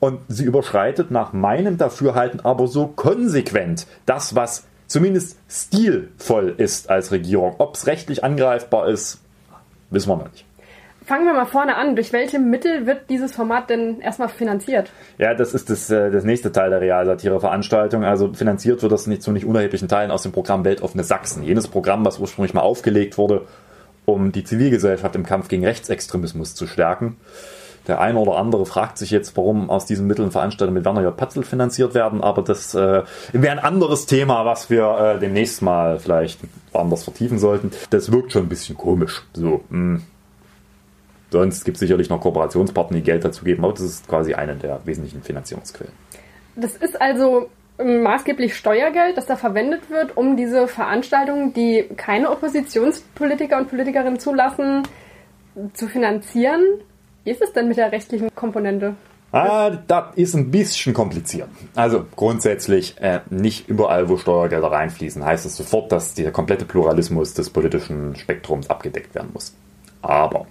Und 0.00 0.20
sie 0.28 0.44
überschreitet 0.44 1.10
nach 1.10 1.32
meinem 1.32 1.76
Dafürhalten 1.76 2.40
aber 2.40 2.68
so 2.68 2.86
konsequent 2.86 3.88
das, 4.06 4.36
was 4.36 4.64
zumindest 4.88 5.38
stilvoll 5.48 6.54
ist 6.56 6.90
als 6.90 7.12
Regierung. 7.12 7.54
Ob 7.58 7.76
es 7.76 7.86
rechtlich 7.86 8.24
angreifbar 8.24 8.88
ist, 8.88 9.20
wissen 9.90 10.08
wir 10.08 10.16
noch 10.16 10.32
nicht. 10.32 10.44
Fangen 11.08 11.24
wir 11.24 11.32
mal 11.32 11.46
vorne 11.46 11.76
an. 11.76 11.96
Durch 11.96 12.12
welche 12.12 12.38
Mittel 12.38 12.86
wird 12.86 13.08
dieses 13.08 13.32
Format 13.32 13.70
denn 13.70 14.00
erstmal 14.00 14.28
finanziert? 14.28 14.90
Ja, 15.16 15.32
das 15.32 15.54
ist 15.54 15.70
das, 15.70 15.88
äh, 15.88 16.10
das 16.10 16.24
nächste 16.24 16.52
Teil 16.52 16.68
der 16.68 16.82
Realsatire-Veranstaltung. 16.82 18.04
Also 18.04 18.34
finanziert 18.34 18.82
wird 18.82 18.92
das 18.92 19.06
nicht 19.06 19.22
zu 19.22 19.32
nicht 19.32 19.46
unerheblichen 19.46 19.88
Teilen 19.88 20.10
aus 20.10 20.24
dem 20.24 20.32
Programm 20.32 20.66
Weltoffene 20.66 21.04
Sachsen. 21.04 21.42
Jenes 21.42 21.66
Programm, 21.66 22.04
was 22.04 22.18
ursprünglich 22.18 22.52
mal 22.52 22.60
aufgelegt 22.60 23.16
wurde, 23.16 23.46
um 24.04 24.32
die 24.32 24.44
Zivilgesellschaft 24.44 25.14
im 25.16 25.24
Kampf 25.24 25.48
gegen 25.48 25.64
Rechtsextremismus 25.64 26.54
zu 26.54 26.66
stärken. 26.66 27.16
Der 27.88 28.00
eine 28.00 28.18
oder 28.18 28.36
andere 28.36 28.66
fragt 28.66 28.98
sich 28.98 29.10
jetzt, 29.10 29.36
warum 29.36 29.70
aus 29.70 29.86
diesen 29.86 30.06
Mitteln 30.06 30.30
Veranstaltungen 30.30 30.74
mit 30.74 30.84
Werner 30.84 31.02
J. 31.02 31.16
Patzel 31.16 31.42
finanziert 31.42 31.94
werden, 31.94 32.22
aber 32.22 32.42
das 32.42 32.74
äh, 32.74 33.02
wäre 33.32 33.52
ein 33.52 33.58
anderes 33.58 34.04
Thema, 34.04 34.44
was 34.44 34.68
wir 34.68 35.16
äh, 35.16 35.18
demnächst 35.18 35.62
mal 35.62 35.98
vielleicht 35.98 36.38
anders 36.74 37.04
vertiefen 37.04 37.38
sollten. 37.38 37.70
Das 37.90 38.12
wirkt 38.12 38.32
schon 38.32 38.42
ein 38.42 38.48
bisschen 38.48 38.76
komisch. 38.76 39.22
So. 39.32 39.62
Hm. 39.70 40.02
Sonst 41.30 41.64
gibt 41.64 41.76
es 41.76 41.80
sicherlich 41.80 42.08
noch 42.08 42.20
Kooperationspartner, 42.20 42.98
die 42.98 43.02
Geld 43.02 43.24
dazu 43.24 43.44
geben, 43.44 43.64
aber 43.64 43.72
das 43.72 43.82
ist 43.82 44.08
quasi 44.08 44.34
eine 44.34 44.54
der 44.54 44.80
wesentlichen 44.84 45.22
Finanzierungsquellen. 45.22 45.92
Das 46.56 46.74
ist 46.76 47.00
also 47.00 47.48
maßgeblich 47.82 48.56
Steuergeld, 48.56 49.16
das 49.16 49.26
da 49.26 49.36
verwendet 49.36 49.90
wird, 49.90 50.16
um 50.16 50.36
diese 50.36 50.68
Veranstaltungen, 50.68 51.52
die 51.52 51.84
keine 51.96 52.30
Oppositionspolitiker 52.30 53.56
und 53.58 53.68
Politikerinnen 53.68 54.18
zulassen, 54.18 54.82
zu 55.74 55.88
finanzieren. 55.88 56.62
Wie 57.24 57.30
ist 57.30 57.42
es 57.42 57.52
denn 57.52 57.68
mit 57.68 57.76
der 57.76 57.92
rechtlichen 57.92 58.28
Komponente? 58.34 58.94
Ah, 59.30 59.70
das 59.70 60.16
ist 60.16 60.34
ein 60.34 60.50
bisschen 60.50 60.94
kompliziert. 60.94 61.48
Also 61.74 62.06
grundsätzlich 62.16 62.96
äh, 62.98 63.20
nicht 63.28 63.68
überall, 63.68 64.08
wo 64.08 64.16
Steuergelder 64.16 64.70
reinfließen, 64.70 65.22
heißt 65.24 65.44
es 65.44 65.56
sofort, 65.56 65.92
dass 65.92 66.14
der 66.14 66.32
komplette 66.32 66.64
Pluralismus 66.64 67.34
des 67.34 67.50
politischen 67.50 68.16
Spektrums 68.16 68.70
abgedeckt 68.70 69.14
werden 69.14 69.30
muss. 69.34 69.54
Aber 70.00 70.46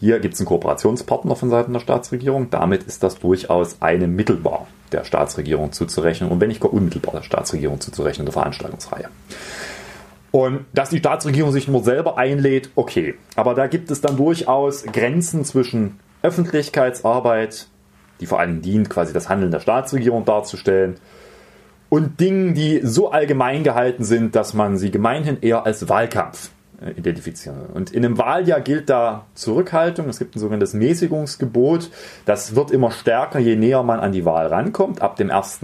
hier 0.00 0.20
gibt 0.20 0.34
es 0.34 0.40
einen 0.40 0.46
Kooperationspartner 0.46 1.36
von 1.36 1.50
Seiten 1.50 1.72
der 1.74 1.80
Staatsregierung. 1.80 2.48
Damit 2.48 2.84
ist 2.84 3.02
das 3.02 3.18
durchaus 3.18 3.82
einem 3.82 4.16
mittelbar 4.16 4.68
der 4.92 5.04
Staatsregierung 5.04 5.72
zuzurechnen 5.72 6.30
und 6.30 6.40
wenn 6.40 6.48
nicht 6.48 6.60
gar 6.60 6.72
unmittelbar 6.72 7.14
der 7.14 7.22
Staatsregierung 7.22 7.80
zuzurechnen, 7.80 8.24
der 8.24 8.32
Veranstaltungsreihe. 8.32 9.08
Und 10.30 10.64
dass 10.72 10.90
die 10.90 10.98
Staatsregierung 10.98 11.52
sich 11.52 11.68
nur 11.68 11.82
selber 11.84 12.18
einlädt, 12.18 12.70
okay. 12.74 13.14
Aber 13.36 13.54
da 13.54 13.66
gibt 13.66 13.90
es 13.90 14.00
dann 14.00 14.16
durchaus 14.16 14.84
Grenzen 14.84 15.44
zwischen 15.44 16.00
Öffentlichkeitsarbeit, 16.24 17.68
die 18.20 18.26
vor 18.26 18.40
allem 18.40 18.62
dient, 18.62 18.90
quasi 18.90 19.12
das 19.12 19.28
Handeln 19.28 19.52
der 19.52 19.60
Staatsregierung 19.60 20.24
darzustellen, 20.24 20.96
und 21.90 22.18
Dingen, 22.18 22.54
die 22.54 22.80
so 22.82 23.12
allgemein 23.12 23.62
gehalten 23.62 24.02
sind, 24.02 24.34
dass 24.34 24.54
man 24.54 24.78
sie 24.78 24.90
gemeinhin 24.90 25.38
eher 25.42 25.64
als 25.64 25.88
Wahlkampf 25.88 26.50
äh, 26.80 26.90
identifizieren. 26.90 27.66
Und 27.72 27.92
in 27.92 28.04
einem 28.04 28.18
Wahljahr 28.18 28.60
gilt 28.60 28.90
da 28.90 29.26
Zurückhaltung. 29.34 30.08
Es 30.08 30.18
gibt 30.18 30.34
ein 30.34 30.40
sogenanntes 30.40 30.74
Mäßigungsgebot. 30.74 31.90
Das 32.24 32.56
wird 32.56 32.72
immer 32.72 32.90
stärker, 32.90 33.38
je 33.38 33.54
näher 33.54 33.84
man 33.84 34.00
an 34.00 34.10
die 34.10 34.24
Wahl 34.24 34.48
rankommt. 34.48 35.02
Ab 35.02 35.16
dem 35.16 35.30
1. 35.30 35.60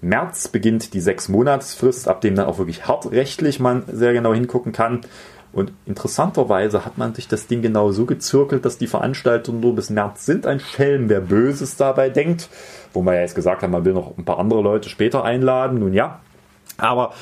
März 0.00 0.48
beginnt 0.48 0.94
die 0.94 1.00
sechs 1.00 1.28
Monatsfrist, 1.28 2.08
ab 2.08 2.22
dem 2.22 2.34
dann 2.34 2.46
auch 2.46 2.58
wirklich 2.58 2.88
hart 2.88 3.12
rechtlich 3.12 3.60
man 3.60 3.84
sehr 3.86 4.12
genau 4.12 4.34
hingucken 4.34 4.72
kann. 4.72 5.02
Und 5.52 5.72
interessanterweise 5.84 6.84
hat 6.84 6.96
man 6.96 7.14
sich 7.14 7.26
das 7.26 7.46
Ding 7.46 7.60
genau 7.60 7.90
so 7.90 8.06
gezirkelt, 8.06 8.64
dass 8.64 8.78
die 8.78 8.86
Veranstaltungen 8.86 9.60
nur 9.60 9.74
bis 9.74 9.90
März 9.90 10.24
sind. 10.24 10.46
Ein 10.46 10.60
Schelm, 10.60 11.08
wer 11.08 11.20
Böses 11.20 11.76
dabei 11.76 12.08
denkt. 12.08 12.48
Wo 12.92 13.02
man 13.02 13.14
ja 13.14 13.20
jetzt 13.20 13.34
gesagt 13.34 13.62
hat, 13.62 13.70
man 13.70 13.84
will 13.84 13.92
noch 13.92 14.16
ein 14.16 14.24
paar 14.24 14.38
andere 14.38 14.62
Leute 14.62 14.88
später 14.88 15.24
einladen. 15.24 15.78
Nun 15.80 15.92
ja. 15.92 16.20
Aber 16.78 17.12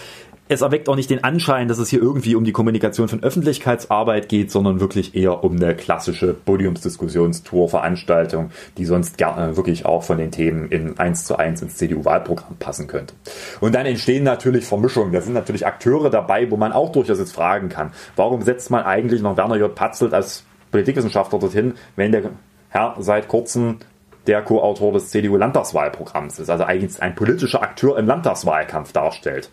es 0.49 0.63
erweckt 0.63 0.89
auch 0.89 0.97
nicht 0.97 1.11
den 1.11 1.25
Anschein, 1.25 1.69
dass 1.69 1.77
es 1.79 1.91
hier 1.91 2.01
irgendwie 2.01 2.35
um 2.35 2.45
die 2.45 2.53
Kommunikation 2.53 3.09
von 3.09 3.23
Öffentlichkeitsarbeit 3.23 4.31
geht, 4.31 4.51
sondern 4.51 4.81
wirklich 4.81 5.15
eher 5.15 5.45
um 5.45 5.57
eine 5.57 5.75
klassische 5.75 6.33
Podiumsdiskussionstour-Veranstaltung, 6.33 8.51
die 8.79 8.87
sonst 8.87 9.19
gerne 9.19 9.59
wirklich 9.59 9.85
auch 9.85 10.03
von 10.03 10.17
den 10.17 10.31
Themen 10.31 10.71
in 10.71 10.99
1 10.99 11.27
zu 11.27 11.37
1 11.37 11.61
ins 11.63 11.77
CDU-Wahlprogramm 11.77 12.57
passen 12.59 12.87
könnte. 12.87 13.13
Und 13.61 13.75
dann 13.75 13.85
entstehen 13.85 14.25
natürlich 14.25 14.65
Vermischungen. 14.65 15.13
Da 15.13 15.21
sind 15.21 15.35
natürlich 15.35 15.67
Akteure 15.67 16.09
dabei, 16.09 16.51
wo 16.51 16.57
man 16.57 16.73
auch 16.73 16.93
durchaus 16.93 17.19
jetzt 17.19 17.33
fragen 17.33 17.69
kann, 17.69 17.93
warum 18.17 18.41
setzt 18.41 18.71
man 18.71 18.85
eigentlich 18.85 19.21
noch 19.21 19.37
Werner 19.37 19.57
J. 19.57 19.75
Patzelt 19.75 20.15
als 20.15 20.45
Politikwissenschaftler 20.71 21.39
dorthin, 21.39 21.75
wenn 21.97 22.13
der 22.13 22.23
Herr 22.71 22.97
seit 22.99 23.29
kurzem 23.29 23.79
der 24.27 24.43
Co-Autor 24.43 24.93
des 24.93 25.11
CDU-Landtagswahlprogramms 25.11 26.39
ist, 26.39 26.51
also 26.51 26.65
eigentlich 26.65 27.03
ein 27.03 27.15
politischer 27.15 27.63
Akteur 27.63 27.99
im 27.99 28.07
Landtagswahlkampf 28.07 28.93
darstellt 28.93 29.51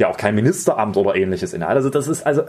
der 0.00 0.08
auch 0.08 0.16
kein 0.16 0.34
Ministeramt 0.34 0.96
oder 0.96 1.14
ähnliches 1.14 1.52
innehat. 1.52 1.76
Also 1.76 1.90
das 1.90 2.08
ist 2.08 2.26
also 2.26 2.42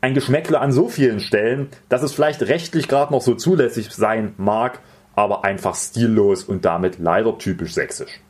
ein 0.00 0.14
Geschmäckle 0.14 0.60
an 0.60 0.72
so 0.72 0.88
vielen 0.88 1.20
Stellen, 1.20 1.68
dass 1.88 2.02
es 2.02 2.12
vielleicht 2.12 2.42
rechtlich 2.42 2.88
gerade 2.88 3.12
noch 3.12 3.22
so 3.22 3.34
zulässig 3.34 3.90
sein 3.90 4.34
mag, 4.36 4.80
aber 5.14 5.44
einfach 5.44 5.74
stillos 5.74 6.44
und 6.44 6.64
damit 6.64 6.98
leider 6.98 7.38
typisch 7.38 7.74
sächsisch. 7.74 8.20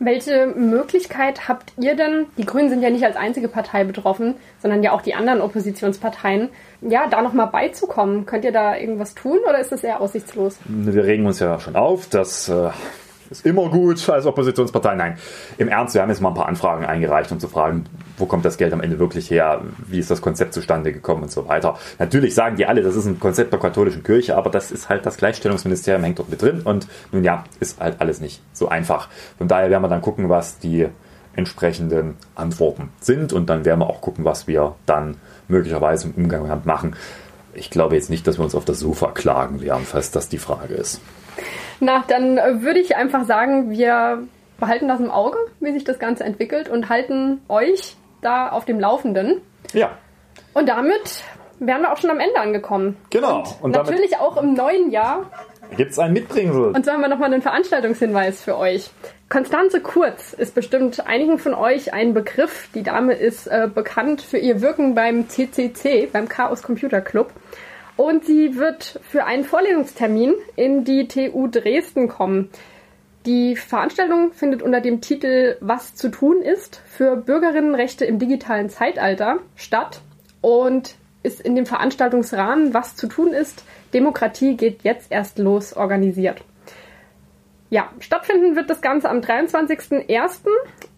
Welche 0.00 0.48
Möglichkeit 0.48 1.48
habt 1.48 1.72
ihr 1.78 1.94
denn, 1.94 2.26
die 2.36 2.44
Grünen 2.44 2.68
sind 2.68 2.82
ja 2.82 2.90
nicht 2.90 3.04
als 3.04 3.16
einzige 3.16 3.46
Partei 3.48 3.84
betroffen, 3.84 4.34
sondern 4.60 4.82
ja 4.82 4.92
auch 4.92 5.02
die 5.02 5.14
anderen 5.14 5.40
Oppositionsparteien, 5.40 6.50
ja, 6.80 7.06
da 7.08 7.22
nochmal 7.22 7.46
beizukommen? 7.46 8.26
Könnt 8.26 8.44
ihr 8.44 8.52
da 8.52 8.76
irgendwas 8.76 9.14
tun 9.14 9.38
oder 9.48 9.60
ist 9.60 9.70
das 9.70 9.84
eher 9.84 10.00
aussichtslos? 10.00 10.58
Wir 10.66 11.04
regen 11.04 11.26
uns 11.26 11.38
ja 11.38 11.60
schon 11.60 11.76
auf, 11.76 12.08
dass 12.08 12.48
äh, 12.48 12.70
ist 13.38 13.46
immer 13.46 13.68
gut 13.68 14.08
als 14.08 14.26
Oppositionspartei. 14.26 14.94
Nein, 14.94 15.18
im 15.58 15.68
Ernst, 15.68 15.94
wir 15.94 16.02
haben 16.02 16.08
jetzt 16.08 16.20
mal 16.20 16.28
ein 16.28 16.34
paar 16.34 16.48
Anfragen 16.48 16.84
eingereicht, 16.84 17.30
um 17.32 17.40
zu 17.40 17.48
fragen, 17.48 17.86
wo 18.16 18.26
kommt 18.26 18.44
das 18.44 18.56
Geld 18.56 18.72
am 18.72 18.80
Ende 18.80 18.98
wirklich 18.98 19.30
her, 19.30 19.62
wie 19.86 19.98
ist 19.98 20.10
das 20.10 20.20
Konzept 20.20 20.54
zustande 20.54 20.92
gekommen 20.92 21.24
und 21.24 21.32
so 21.32 21.48
weiter. 21.48 21.78
Natürlich 21.98 22.34
sagen 22.34 22.56
die 22.56 22.66
alle, 22.66 22.82
das 22.82 22.96
ist 22.96 23.06
ein 23.06 23.18
Konzept 23.18 23.52
der 23.52 23.60
katholischen 23.60 24.02
Kirche, 24.02 24.36
aber 24.36 24.50
das 24.50 24.70
ist 24.70 24.88
halt 24.88 25.04
das 25.06 25.16
Gleichstellungsministerium 25.16 26.04
hängt 26.04 26.18
dort 26.18 26.30
mit 26.30 26.40
drin 26.40 26.62
und 26.62 26.86
nun 27.12 27.24
ja, 27.24 27.44
ist 27.60 27.80
halt 27.80 28.00
alles 28.00 28.20
nicht 28.20 28.40
so 28.52 28.68
einfach. 28.68 29.08
Von 29.38 29.48
daher 29.48 29.70
werden 29.70 29.82
wir 29.82 29.88
dann 29.88 30.02
gucken, 30.02 30.28
was 30.28 30.58
die 30.58 30.88
entsprechenden 31.36 32.16
Antworten 32.34 32.90
sind 33.00 33.32
und 33.32 33.50
dann 33.50 33.64
werden 33.64 33.80
wir 33.80 33.88
auch 33.88 34.00
gucken, 34.00 34.24
was 34.24 34.46
wir 34.46 34.76
dann 34.86 35.16
möglicherweise 35.48 36.08
im 36.08 36.24
Umgang 36.24 36.46
damit 36.46 36.66
machen. 36.66 36.96
Ich 37.54 37.70
glaube 37.70 37.96
jetzt 37.96 38.10
nicht, 38.10 38.26
dass 38.26 38.38
wir 38.38 38.44
uns 38.44 38.54
auf 38.54 38.64
das 38.64 38.80
Sofa 38.80 39.10
klagen 39.12 39.60
werden, 39.60 39.84
falls 39.84 40.10
das 40.10 40.28
die 40.28 40.38
Frage 40.38 40.74
ist. 40.74 41.00
Na, 41.80 42.04
dann 42.06 42.36
würde 42.62 42.80
ich 42.80 42.96
einfach 42.96 43.24
sagen, 43.24 43.70
wir 43.70 44.26
behalten 44.58 44.88
das 44.88 45.00
im 45.00 45.10
Auge, 45.10 45.38
wie 45.60 45.72
sich 45.72 45.84
das 45.84 45.98
Ganze 45.98 46.24
entwickelt 46.24 46.68
und 46.68 46.88
halten 46.88 47.40
euch 47.48 47.96
da 48.22 48.48
auf 48.48 48.64
dem 48.64 48.80
Laufenden. 48.80 49.40
Ja. 49.72 49.90
Und 50.54 50.68
damit 50.68 51.22
wären 51.58 51.82
wir 51.82 51.92
auch 51.92 51.98
schon 51.98 52.10
am 52.10 52.20
Ende 52.20 52.38
angekommen. 52.38 52.96
Genau. 53.10 53.38
Und, 53.60 53.62
und 53.62 53.70
natürlich 53.72 54.18
auch 54.18 54.36
im 54.36 54.54
neuen 54.54 54.90
Jahr. 54.90 55.30
Gibt 55.76 55.92
es 55.92 55.98
ein 55.98 56.12
Mitbringsel? 56.12 56.72
Und 56.72 56.84
so 56.84 56.92
haben 56.92 57.00
wir 57.00 57.08
nochmal 57.08 57.32
einen 57.32 57.42
Veranstaltungshinweis 57.42 58.42
für 58.42 58.56
euch. 58.56 58.90
Konstanze 59.28 59.80
Kurz 59.80 60.32
ist 60.32 60.54
bestimmt 60.54 61.06
einigen 61.06 61.38
von 61.38 61.54
euch 61.54 61.92
ein 61.92 62.14
Begriff. 62.14 62.68
Die 62.74 62.82
Dame 62.82 63.14
ist 63.14 63.46
äh, 63.46 63.68
bekannt 63.72 64.20
für 64.20 64.38
ihr 64.38 64.60
Wirken 64.60 64.94
beim 64.94 65.28
CCC, 65.28 66.08
beim 66.12 66.28
Chaos 66.28 66.62
Computer 66.62 67.00
Club. 67.00 67.32
Und 67.96 68.24
sie 68.24 68.56
wird 68.56 69.00
für 69.08 69.24
einen 69.24 69.44
Vorlesungstermin 69.44 70.34
in 70.56 70.84
die 70.84 71.06
TU 71.06 71.46
Dresden 71.46 72.08
kommen. 72.08 72.50
Die 73.26 73.56
Veranstaltung 73.56 74.32
findet 74.32 74.62
unter 74.62 74.80
dem 74.80 75.00
Titel 75.00 75.56
Was 75.60 75.94
zu 75.94 76.10
tun 76.10 76.42
ist 76.42 76.82
für 76.86 77.16
Bürgerinnenrechte 77.16 78.04
im 78.04 78.18
digitalen 78.18 78.68
Zeitalter 78.68 79.38
statt 79.56 80.00
und 80.40 80.96
ist 81.22 81.40
in 81.40 81.54
dem 81.54 81.66
Veranstaltungsrahmen 81.66 82.74
Was 82.74 82.96
zu 82.96 83.06
tun 83.06 83.32
ist, 83.32 83.64
Demokratie 83.94 84.56
geht 84.56 84.82
jetzt 84.82 85.10
erst 85.10 85.38
los 85.38 85.74
organisiert. 85.74 86.42
Ja, 87.70 87.90
stattfinden 87.98 88.56
wird 88.56 88.68
das 88.68 88.82
Ganze 88.82 89.08
am 89.08 89.20
23.01. 89.20 90.40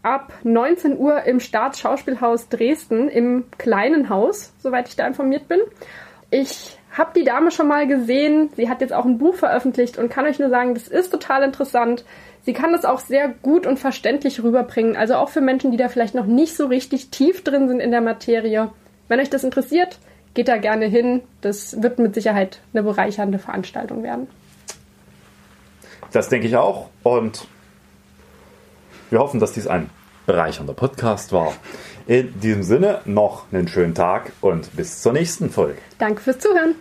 ab 0.03 0.33
19 0.43 0.99
Uhr 0.99 1.23
im 1.23 1.41
Staatsschauspielhaus 1.41 2.49
Dresden 2.49 3.09
im 3.09 3.45
kleinen 3.57 4.09
Haus, 4.09 4.53
soweit 4.59 4.89
ich 4.89 4.97
da 4.97 5.07
informiert 5.07 5.47
bin. 5.47 5.61
Ich 6.31 6.77
habe 6.97 7.11
die 7.15 7.25
Dame 7.25 7.51
schon 7.51 7.69
mal 7.69 7.87
gesehen. 7.87 8.51
Sie 8.57 8.69
hat 8.69 8.81
jetzt 8.81 8.93
auch 8.93 9.05
ein 9.05 9.19
Buch 9.19 9.35
veröffentlicht 9.35 9.99
und 9.99 10.09
kann 10.09 10.25
euch 10.25 10.39
nur 10.39 10.49
sagen, 10.49 10.75
das 10.75 10.89
ist 10.89 11.11
total 11.11 11.43
interessant. 11.43 12.05
Sie 12.45 12.53
kann 12.53 12.73
das 12.73 12.85
auch 12.85 13.01
sehr 13.01 13.29
gut 13.29 13.67
und 13.67 13.79
verständlich 13.79 14.43
rüberbringen. 14.43 14.97
Also 14.97 15.17
auch 15.17 15.29
für 15.29 15.41
Menschen, 15.41 15.73
die 15.73 15.77
da 15.77 15.89
vielleicht 15.89 16.15
noch 16.15 16.27
nicht 16.27 16.57
so 16.57 16.67
richtig 16.67 17.11
tief 17.11 17.45
drin 17.45 17.69
sind 17.69 17.81
in 17.81 17.91
der 17.91 18.01
Materie. 18.01 18.71
Wenn 19.09 19.21
euch 19.21 19.31
das 19.31 19.45
interessiert, 19.45 19.99
geht 20.33 20.49
da 20.49 20.57
gerne 20.57 20.87
hin. 20.87 21.23
Das 21.41 21.83
wird 21.83 21.99
mit 21.99 22.15
Sicherheit 22.15 22.61
eine 22.73 22.83
bereichernde 22.83 23.39
Veranstaltung 23.39 24.03
werden. 24.03 24.29
Das 26.13 26.29
denke 26.29 26.47
ich 26.47 26.57
auch. 26.57 26.89
Und 27.03 27.47
wir 29.11 29.19
hoffen, 29.19 29.39
dass 29.39 29.53
dies 29.53 29.67
ein 29.67 29.91
bereichernder 30.25 30.75
Podcast 30.75 31.33
war. 31.33 31.53
In 32.07 32.41
diesem 32.41 32.63
Sinne 32.63 33.01
noch 33.05 33.45
einen 33.53 33.69
schönen 33.69 33.95
Tag 33.95 34.33
und 34.41 34.75
bis 34.77 35.03
zur 35.03 35.13
nächsten 35.13 35.51
Folge. 35.51 35.79
Danke 35.99 36.21
fürs 36.21 36.39
Zuhören. 36.39 36.77